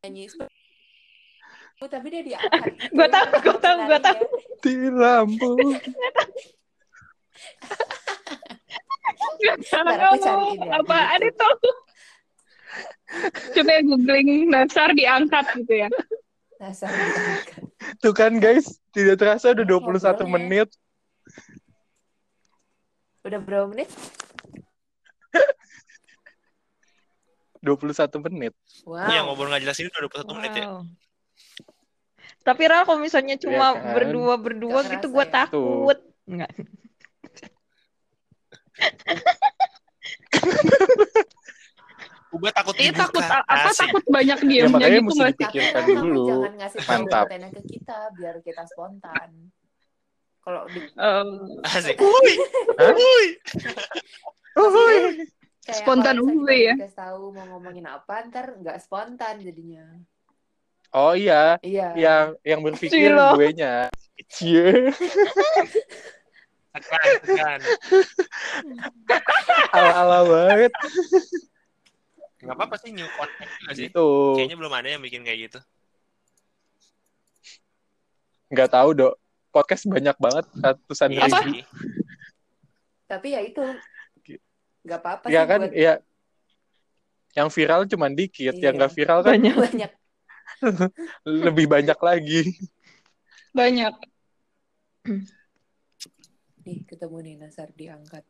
Nyanyi. 0.08 0.32
Oh, 1.78 1.86
tapi 1.86 2.10
dia 2.10 2.26
diangkat. 2.26 2.74
Gua 2.98 3.06
tahu, 3.06 3.38
gua 3.38 3.54
tahu, 3.62 3.78
gua 3.86 4.02
tahu. 4.02 4.26
Di 4.66 4.90
lampu. 4.90 5.78
Ntar 9.38 9.86
aku 9.86 10.18
cariin 10.20 10.58
ya, 10.58 10.60
di 10.66 10.74
Apaan 10.74 11.22
YouTube. 11.22 11.30
itu? 11.30 11.46
Coba 13.54 13.78
googling 13.86 14.50
Nazar 14.50 14.90
diangkat 14.92 15.46
gitu 15.56 15.74
ya. 15.86 15.90
Nasar 16.58 16.90
diangkat. 16.90 17.62
Tuh 18.02 18.10
kan 18.12 18.42
guys, 18.42 18.82
tidak 18.92 19.22
terasa 19.22 19.54
udah 19.54 19.62
Ya, 19.62 19.70
21 19.70 19.78
ngobrolnya. 19.78 20.26
menit. 20.34 20.74
Udah 23.22 23.38
berapa 23.40 23.70
menit? 23.70 23.86
21 27.62 28.18
menit. 28.28 28.58
Wow. 28.82 29.06
Iya 29.08 29.22
ngobrol 29.24 29.54
nggak 29.54 29.62
jelas 29.62 29.78
ini 29.78 29.94
udah 29.94 30.10
21 30.26 30.38
menit 30.42 30.58
ya. 30.58 30.82
Tapi 32.48 32.64
Ra 32.64 32.88
kalau 32.88 33.00
misalnya 33.00 33.36
cuma 33.36 33.76
kan? 33.76 33.92
berdua 33.92 34.34
berdua 34.40 34.80
Nggak 34.80 34.92
gitu 34.96 35.08
gue 35.12 35.20
ya? 35.22 35.32
takut. 35.36 35.98
Enggak. 36.24 36.52
Gue 42.30 42.52
takut 42.54 42.76
Iya 42.76 42.92
dibuka. 42.92 43.04
takut 43.08 43.24
apa 43.24 43.54
Asik. 43.66 43.80
takut 43.82 44.04
banyak 44.06 44.38
Ya 44.38 44.46
diemnya 44.46 44.70
makanya 44.70 44.92
gitu 44.94 45.04
mesti 45.04 45.18
nggak 45.18 45.28
sih? 45.28 45.34
Tapi 45.34 45.48
dipikirkan 45.58 45.84
kan 45.84 45.96
dulu. 45.98 46.26
jangan 46.28 46.54
ngasih 46.56 46.80
tahu 46.80 46.92
Mantap. 46.94 47.26
ke 47.28 47.62
kita 47.66 47.98
biar 48.14 48.36
kita 48.40 48.64
spontan. 48.68 49.30
Kalau 50.40 50.62
di 50.70 50.80
Em, 50.88 51.30
Asik. 51.66 51.96
Kayak 55.60 55.78
Spontan 55.84 56.18
uwe 56.18 56.56
ya. 56.64 56.76
kita 56.80 56.96
tahu 56.96 57.36
mau 57.36 57.44
ngomongin 57.50 57.84
apa 57.86 58.24
ntar 58.28 58.56
nggak 58.56 58.78
spontan 58.80 59.44
jadinya. 59.44 59.84
Oh 60.90 61.12
iya, 61.12 61.60
Iya. 61.60 61.88
yang 61.94 62.26
yang 62.42 62.60
berpikir 62.62 63.12
Cilo. 63.12 63.36
gue 63.36 63.50
nya. 63.54 63.92
Cie, 64.28 64.90
Tekan, 66.74 67.02
tekan. 67.22 67.60
ala-ala 69.76 70.20
banget. 70.26 70.72
Nggak 72.38 72.56
apa-apa 72.56 72.76
sih 72.78 72.92
new 72.92 73.06
content 73.14 73.50
nggak 73.62 73.74
sih? 73.74 73.88
Gitu. 73.90 74.08
Kayaknya 74.36 74.58
belum 74.58 74.74
ada 74.74 74.88
yang 74.88 75.02
bikin 75.02 75.22
kayak 75.22 75.40
gitu. 75.48 75.60
Nggak 78.48 78.70
tahu, 78.72 78.90
Dok. 78.96 79.14
Podcast 79.50 79.84
banyak 79.86 80.16
banget, 80.16 80.46
ratusan 80.56 81.10
Iya 81.10 81.26
ribu. 81.26 81.38
sih. 81.50 81.62
Tapi 83.06 83.28
ya 83.32 83.42
itu 83.42 83.64
nggak 84.84 85.00
apa-apa 85.00 85.26
Ya 85.28 85.42
sih 85.42 85.50
kan, 85.50 85.60
buat 85.62 85.74
ya. 85.74 85.94
Yang 87.34 87.50
viral 87.54 87.82
cuman 87.86 88.12
dikit, 88.14 88.54
Iya. 88.54 88.64
yang 88.64 88.74
nggak 88.78 88.94
viral 88.94 89.20
kan 89.22 89.32
Banyak. 89.34 89.56
banyak. 89.58 89.92
lebih 91.46 91.66
banyak 91.70 92.00
lagi. 92.02 92.42
banyak. 93.54 93.94
Nih 96.68 96.78
ketemu 96.86 97.18
nih 97.24 97.34
Nasar 97.40 97.70
diangkat. 97.74 98.24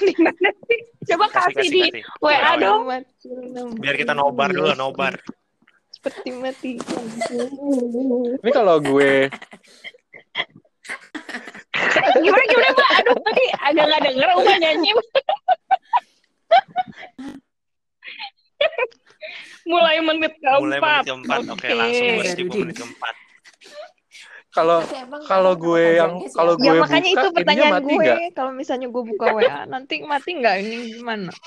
Di 0.00 0.14
mana 0.16 0.50
sih? 0.70 0.80
Coba 1.10 1.26
Kasih, 1.28 1.52
kasih 1.52 1.54
kasih, 1.56 1.68
di 1.68 1.82
kasih. 1.90 2.02
WA 2.22 2.32
Biar 2.38 2.56
dong. 2.62 2.82
Biar 3.82 3.96
kita 3.98 4.12
nobar 4.16 4.48
dulu, 4.54 4.72
nobar. 4.78 5.14
Seperti 5.92 6.32
mati. 6.32 6.72
Ini 8.40 8.50
kalau 8.56 8.80
gue 8.80 9.28
Gimana 12.24 12.44
gimana 12.48 12.68
Mbak? 12.72 12.90
Aduh 13.00 13.16
tadi 13.20 13.44
agak 13.60 13.84
nggak 13.88 14.02
denger 14.04 14.28
Uma 14.36 14.54
nyanyi. 14.58 14.90
Mulai 19.70 20.02
menit 20.02 20.34
keempat. 20.40 20.60
Mulai 20.60 20.78
menit 20.80 21.06
keempat. 21.06 21.38
Oke, 21.52 21.68
langsung 21.70 22.06
Oke. 22.08 22.16
berhenti 22.18 22.42
menit 22.44 22.76
keempat. 22.76 23.14
kalau 24.50 24.82
kalau 25.30 25.54
gue 25.54 25.94
yang 25.94 26.18
kalau? 26.34 26.58
Ya 26.58 26.74
gue 26.74 26.82
makanya 26.82 27.14
buka, 27.14 27.22
itu 27.22 27.30
pertanyaan 27.38 27.70
mati 27.70 27.86
gue. 27.86 28.02
nggak? 28.02 28.34
Kalau 28.34 28.50
misalnya 28.50 28.90
gue 28.90 29.02
buka 29.14 29.30
WA, 29.30 29.62
nanti 29.70 30.02
mati 30.02 30.42
nggak 30.42 30.66
ini 30.66 30.98
gimana? 30.98 31.30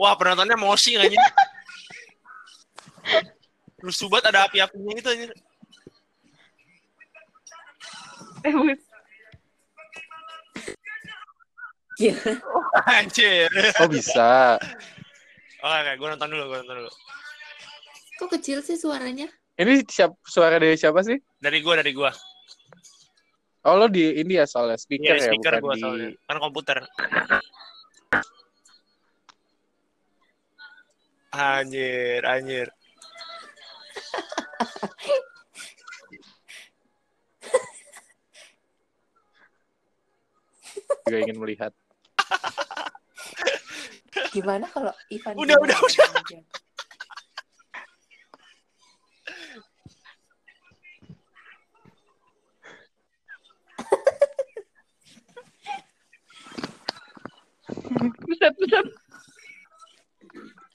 Wah, 0.00 0.16
penontonnya 0.16 0.56
emosi 0.56 0.96
aja. 0.96 1.20
Lusu 3.80 4.06
banget 4.12 4.32
ada 4.32 4.44
api-apinya 4.46 4.92
gitu 4.96 5.08
aja. 5.08 5.24
Eh, 8.44 8.52
bu- 8.52 8.76
Gila. 11.96 12.32
Anjir. 12.88 13.50
Oh 13.80 13.88
bisa. 13.88 14.56
Oke, 15.60 15.90
gue 16.00 16.08
nonton 16.08 16.28
dulu, 16.32 16.44
gue 16.48 16.58
nonton 16.64 16.76
dulu. 16.80 16.92
Kok 18.16 18.28
kecil 18.36 18.64
sih 18.64 18.80
suaranya? 18.80 19.28
Ini 19.60 19.84
siap, 19.84 20.16
suara 20.24 20.56
dari 20.56 20.76
siapa 20.80 21.04
sih? 21.04 21.20
Dari 21.36 21.60
gue, 21.60 21.74
dari 21.76 21.92
gue. 21.92 22.10
Oh 23.60 23.76
lo 23.76 23.92
di 23.92 24.16
ini 24.16 24.40
ya 24.40 24.48
soalnya 24.48 24.80
speaker 24.80 25.12
Iya, 25.12 25.20
ya 25.20 25.28
speaker 25.28 25.52
bukan 25.60 25.64
gue 25.68 25.74
di. 25.76 25.80
soalnya. 25.84 26.08
Kan 26.24 26.36
komputer. 26.40 26.78
Anjir, 31.30 32.24
anjir. 32.24 32.68
Juga 41.10 41.18
ingin 41.26 41.38
melihat. 41.42 41.72
Gimana 44.30 44.66
kalau 44.70 44.94
Ivan 45.10 45.34
Udah, 45.34 45.56
udah, 45.58 45.74
udah. 45.74 46.06
aja? 46.22 46.38
Buset, 57.90 58.54
buset. 58.54 58.86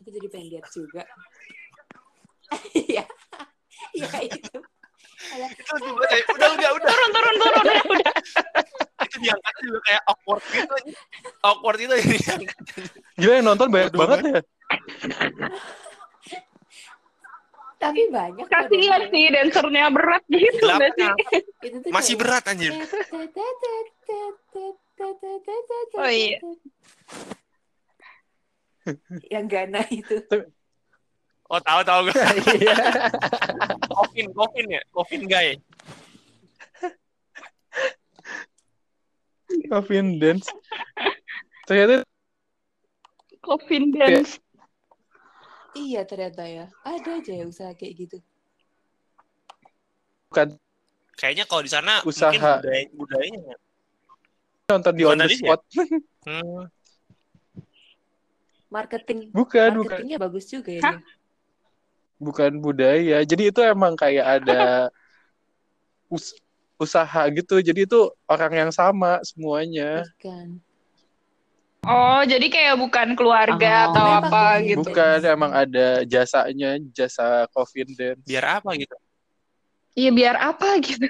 Aku 0.03 0.09
jadi 0.11 0.27
pengen 0.27 0.47
lihat 0.51 0.67
juga. 0.73 1.03
Iya. 2.75 3.07
Iya 3.95 4.19
itu. 4.27 4.59
Itu 5.25 5.73
juga 5.81 6.03
kayak, 6.11 6.25
udah, 6.35 6.49
udah, 6.53 6.69
udah. 6.75 6.89
Turun, 6.91 7.09
turun, 7.15 7.35
turun. 7.39 7.65
Ya, 7.65 7.81
udah. 7.87 8.13
Itu 9.07 9.15
diangkat 9.23 9.53
juga 9.63 9.79
kayak 9.87 10.01
awkward 10.11 10.43
gitu. 10.51 10.75
Awkward 11.41 11.79
itu. 11.79 11.95
Gila 13.15 13.33
yang 13.39 13.45
nonton 13.47 13.67
banyak 13.71 13.91
Waduh, 13.95 13.99
banget 14.03 14.19
ya. 14.27 14.41
Tapi 17.75 18.01
banyak. 18.09 18.45
Kasihan 18.49 19.01
sih 19.11 19.23
dancernya 19.29 19.85
berat 19.93 20.23
gitu 20.31 20.65
nggak 20.65 20.91
sih? 20.95 21.09
Itu 21.69 21.77
tuh 21.85 21.91
Masih 21.93 22.15
berat 22.17 22.43
anjir. 22.49 22.73
Oh, 25.95 26.09
iya. 26.11 26.39
Yang 29.33 29.45
Gana 29.49 29.81
itu. 29.91 30.15
Oh, 31.45 31.61
tahu 31.61 31.81
tahu 31.85 32.09
gue. 32.09 32.15
Coffin, 33.93 34.27
coffin 34.33 34.65
ya, 34.65 34.81
coffin 34.89 35.23
guy. 35.29 35.47
Coffin 39.69 40.17
dance. 40.17 40.49
Ternyata 41.69 42.01
Coffin 43.45 43.93
dance. 43.93 44.41
Iya 45.77 46.01
ternyata 46.09 46.43
ya. 46.49 46.65
Ada 46.81 47.21
aja 47.21 47.33
ya 47.35 47.45
usaha 47.45 47.71
kayak 47.77 47.93
gitu. 48.07 48.17
bukan 50.33 50.57
Kayaknya 51.15 51.45
kalau 51.47 51.63
di 51.63 51.71
sana 51.71 52.03
Usaha. 52.03 52.27
mungkin 52.27 52.43
budaya, 52.43 52.83
budayanya. 52.91 53.39
ya. 53.47 53.57
nonton 54.67 54.93
di 54.99 55.03
on 55.07 55.15
the 55.15 55.27
ya? 55.31 55.37
spot. 55.39 55.61
Hmm. 56.25 56.67
Marketing. 58.67 59.31
Bukan, 59.31 59.69
bukan. 59.79 59.87
Marketingnya 59.87 60.17
bagus 60.19 60.49
juga 60.51 60.73
ya. 60.75 60.81
Hah? 60.83 60.95
dia. 60.99 61.24
Bukan 62.15 62.51
budaya. 62.63 63.21
Jadi 63.27 63.51
itu 63.51 63.59
emang 63.63 63.93
kayak 63.99 64.25
ada 64.41 64.87
us- 66.15 66.37
usaha 66.79 67.21
gitu. 67.31 67.59
Jadi 67.63 67.87
itu 67.87 67.99
orang 68.27 68.53
yang 68.67 68.71
sama 68.71 69.19
semuanya. 69.23 70.03
Bukan. 70.03 70.59
Oh, 71.85 72.21
jadi 72.25 72.49
kayak 72.49 72.75
bukan 72.81 73.13
keluarga 73.13 73.85
Oh, 73.85 73.93
atau 73.93 74.05
apa 74.09 74.39
Coffin 74.57 74.65
gitu. 74.73 74.77
Bukan 74.89 75.17
emang 75.21 75.51
ada 75.53 75.87
jasanya, 76.09 76.81
jasa 76.97 77.45
coffin 77.53 77.85
dance. 77.93 78.25
Biar 78.25 78.45
apa 78.57 78.73
gitu? 78.73 78.95
Iya, 79.95 80.09
biar 80.11 80.35
apa 80.35 80.67
gitu. 80.83 81.05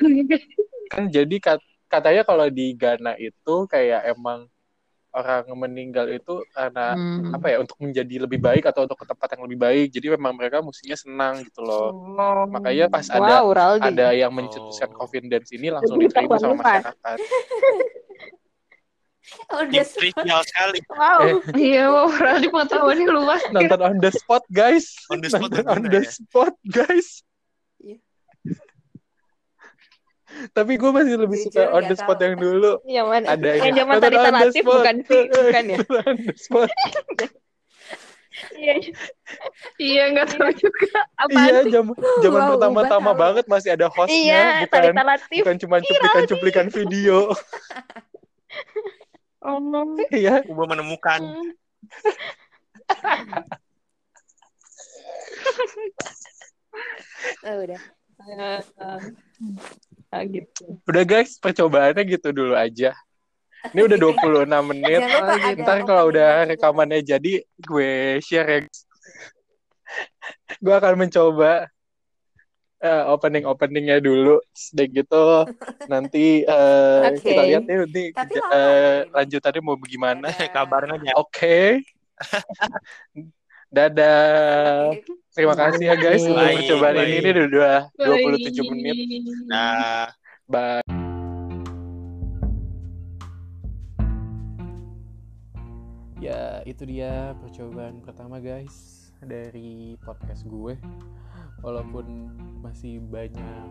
kan 0.91 1.09
jadi 1.09 1.35
kat- 1.41 1.65
katanya 1.89 2.21
kalau 2.27 2.45
di 2.51 2.77
Ghana 2.77 3.17
itu 3.17 3.55
kayak 3.65 4.05
emang 4.13 4.45
orang 5.15 5.47
meninggal 5.55 6.05
itu 6.07 6.43
karena 6.49 6.91
Hmm. 6.91 7.31
apa 7.31 7.47
ya 7.47 7.57
untuk 7.57 7.79
menjadi 7.79 8.15
lebih 8.21 8.37
baik 8.37 8.67
atau 8.67 8.83
untuk 8.83 8.95
ke 8.95 9.07
tempat 9.07 9.31
yang 9.31 9.43
lebih 9.43 9.57
baik 9.57 9.87
jadi 9.89 10.11
memang 10.13 10.35
mereka 10.35 10.59
mestinya 10.59 10.93
senang 10.93 11.39
gitu 11.41 11.61
loh 11.61 11.95
Oh. 12.13 12.43
makanya 12.45 12.85
pas 12.87 13.07
ada 13.07 13.39
Wow, 13.39 13.47
Raldi. 13.49 13.87
ada 13.89 14.11
yang 14.11 14.29
mencetuskan 14.29 14.91
Oh. 14.91 14.95
coffin 14.97 15.25
dance 15.25 15.49
ini 15.49 15.67
langsung 15.69 15.95
Lebih 15.95 16.11
diterima 16.11 16.35
sama 16.35 16.55
masyarakat 16.57 17.17
Oh, 19.49 19.57
udah 19.57 19.81
trivial 19.87 20.41
sekali. 20.45 20.79
Wow. 20.87 21.19
Eh. 21.25 21.33
Iya, 21.57 21.89
wow, 21.89 22.13
Raldi 22.13 22.45
pengetahuannya 22.45 23.07
luas. 23.09 23.41
nonton 23.49 23.79
on 23.81 23.97
the 23.97 24.13
spot 24.13 24.45
guys 24.47 24.93
On 25.09 25.17
the 25.17 25.25
spot 25.27 25.49
nonton 25.49 25.65
on 25.65 25.81
the 25.87 26.01
ya? 26.01 26.11
spot 26.11 26.53
guys 26.67 27.25
Iya. 27.79 27.97
Tapi 30.51 30.75
gue 30.75 30.89
masih 30.89 31.15
lebih 31.15 31.37
Jujur, 31.39 31.51
suka 31.53 31.63
on 31.71 31.83
the 31.83 31.95
spot 31.95 32.15
tahu. 32.15 32.23
yang 32.23 32.35
dulu 32.35 32.71
Yang 32.83 33.07
mana? 33.07 33.25
ada 33.29 33.47
Yang 33.47 33.59
yang 33.61 33.75
zaman 33.77 33.95
the 33.95 34.09
Latif 34.11 34.63
bukan 34.63 34.95
sih? 35.07 35.23
Bukan 35.25 35.63
ya? 35.65 35.77
on 36.01 36.15
the 36.19 36.35
spot 36.35 36.69
Iya, 38.51 38.75
iya 39.79 40.03
nggak 40.11 40.27
tahu 40.27 40.51
juga 40.59 41.07
apa 41.15 41.31
iya 41.31 41.63
zaman 41.65 41.95
zaman 42.19 42.35
Wow, 42.37 42.49
pertama-tama 42.51 43.11
banget 43.15 43.45
masih 43.47 43.71
ada 43.71 43.87
hostnya 43.87 44.19
Iya, 44.59 44.67
bukan 44.67 45.07
Latif. 45.07 45.39
bukan 45.39 45.55
cuma 45.57 45.75
cuplikan-cuplikan 45.79 46.67
video 46.67 47.31
Oh, 49.39 49.61
no. 49.61 49.93
iya 50.09 50.41
Gue 50.41 50.65
menemukan. 50.65 51.21
Hmm. 51.21 51.53
Oh, 57.45 57.57
udah. 57.61 57.81
Ah, 60.13 60.23
gitu. 60.23 60.79
udah 60.87 61.03
guys 61.03 61.35
percobaannya 61.41 62.03
gitu 62.07 62.31
dulu 62.31 62.53
aja 62.55 62.95
ini 63.73 63.81
udah 63.83 63.97
26 64.03 64.61
menit 64.69 65.01
lupa 65.01 65.25
Oh, 65.25 65.35
gitu. 65.41 65.59
ntar 65.65 65.77
kalau 65.83 66.03
udah 66.09 66.31
juga. 66.45 66.49
rekamannya 66.55 66.99
jadi 67.03 67.33
gue 67.43 67.91
share 68.23 68.49
ya 68.49 68.59
gue 70.61 70.73
akan 70.73 70.93
mencoba 70.97 71.67
opening 73.09 73.49
openingnya 73.49 73.97
dulu 73.97 74.37
sedek 74.53 75.01
gitu 75.03 75.49
nanti 75.89 76.45
eh, 76.45 77.01
Oke. 77.09 77.25
kita 77.25 77.41
lihat 77.49 77.63
nih 77.65 77.77
nanti 78.13 78.37
eh, 78.53 78.97
ini. 79.01 79.09
lanjutannya 79.09 79.61
mau 79.65 79.77
bagaimana 79.79 80.29
Dadah. 80.29 80.49
Kabarin 80.53 81.01
aja. 81.01 81.13
dadah. 83.75 84.95
Terima 85.35 85.51
kasih 85.51 85.83
ya 85.91 85.95
guys 85.99 86.23
untuk 86.23 86.39
percobaan 86.39 86.95
ini. 87.03 87.19
Ini 87.19 87.41
udah 87.51 87.91
27 87.99 88.55
Bye. 88.55 88.67
menit. 88.71 88.97
Nah, 89.51 90.07
bye. 90.47 90.79
Ya, 96.23 96.63
itu 96.63 96.87
dia 96.87 97.35
percobaan 97.43 97.99
pertama 97.99 98.39
guys 98.39 99.11
dari 99.19 99.99
podcast 99.99 100.47
gue. 100.47 100.79
Walaupun 101.59 102.31
masih 102.63 103.03
banyak 103.03 103.67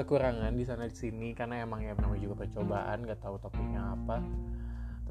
kekurangan 0.00 0.56
di 0.56 0.64
sana 0.64 0.88
di 0.88 0.96
sini 0.96 1.36
karena 1.36 1.62
emang 1.66 1.84
ya 1.84 1.92
namanya 2.00 2.22
juga 2.24 2.48
percobaan, 2.48 3.04
gak 3.04 3.20
tahu 3.20 3.36
topiknya 3.44 3.92
apa 3.92 4.24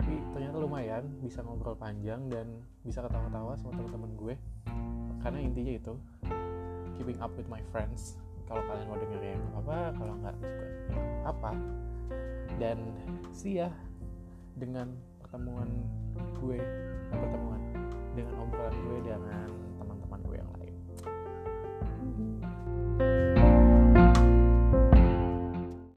tapi 0.08 0.24
ternyata 0.32 0.64
lumayan 0.64 1.04
bisa 1.20 1.44
ngobrol 1.44 1.76
panjang 1.76 2.32
dan 2.32 2.48
bisa 2.88 3.04
ketawa-tawa 3.04 3.60
sama 3.60 3.76
teman-teman 3.76 4.16
gue. 4.16 4.36
Karena 5.20 5.44
intinya 5.44 5.74
itu 5.76 5.94
keeping 6.96 7.20
up 7.20 7.28
with 7.36 7.52
my 7.52 7.60
friends. 7.76 8.16
Kalau 8.48 8.64
kalian 8.72 8.88
mau 8.88 8.96
dengerin 8.96 9.36
yang 9.36 9.52
apa 9.60 9.92
kalau 10.00 10.16
nggak 10.24 10.36
juga 10.40 10.68
apa 11.28 11.52
dan 12.56 12.80
sih 13.36 13.60
ya 13.60 13.68
dengan 14.56 14.96
pertemuan 15.20 15.68
gue 16.40 16.56
eh, 16.56 17.12
pertemuan 17.12 17.60
dengan 18.16 18.48
obrolan 18.48 18.76
gue 18.80 18.98
dengan 19.12 19.48
teman-teman 19.76 20.20
gue 20.24 20.36
yang 20.40 20.52
lain. 20.56 20.76
Thank 22.96 23.36
you 23.36 23.37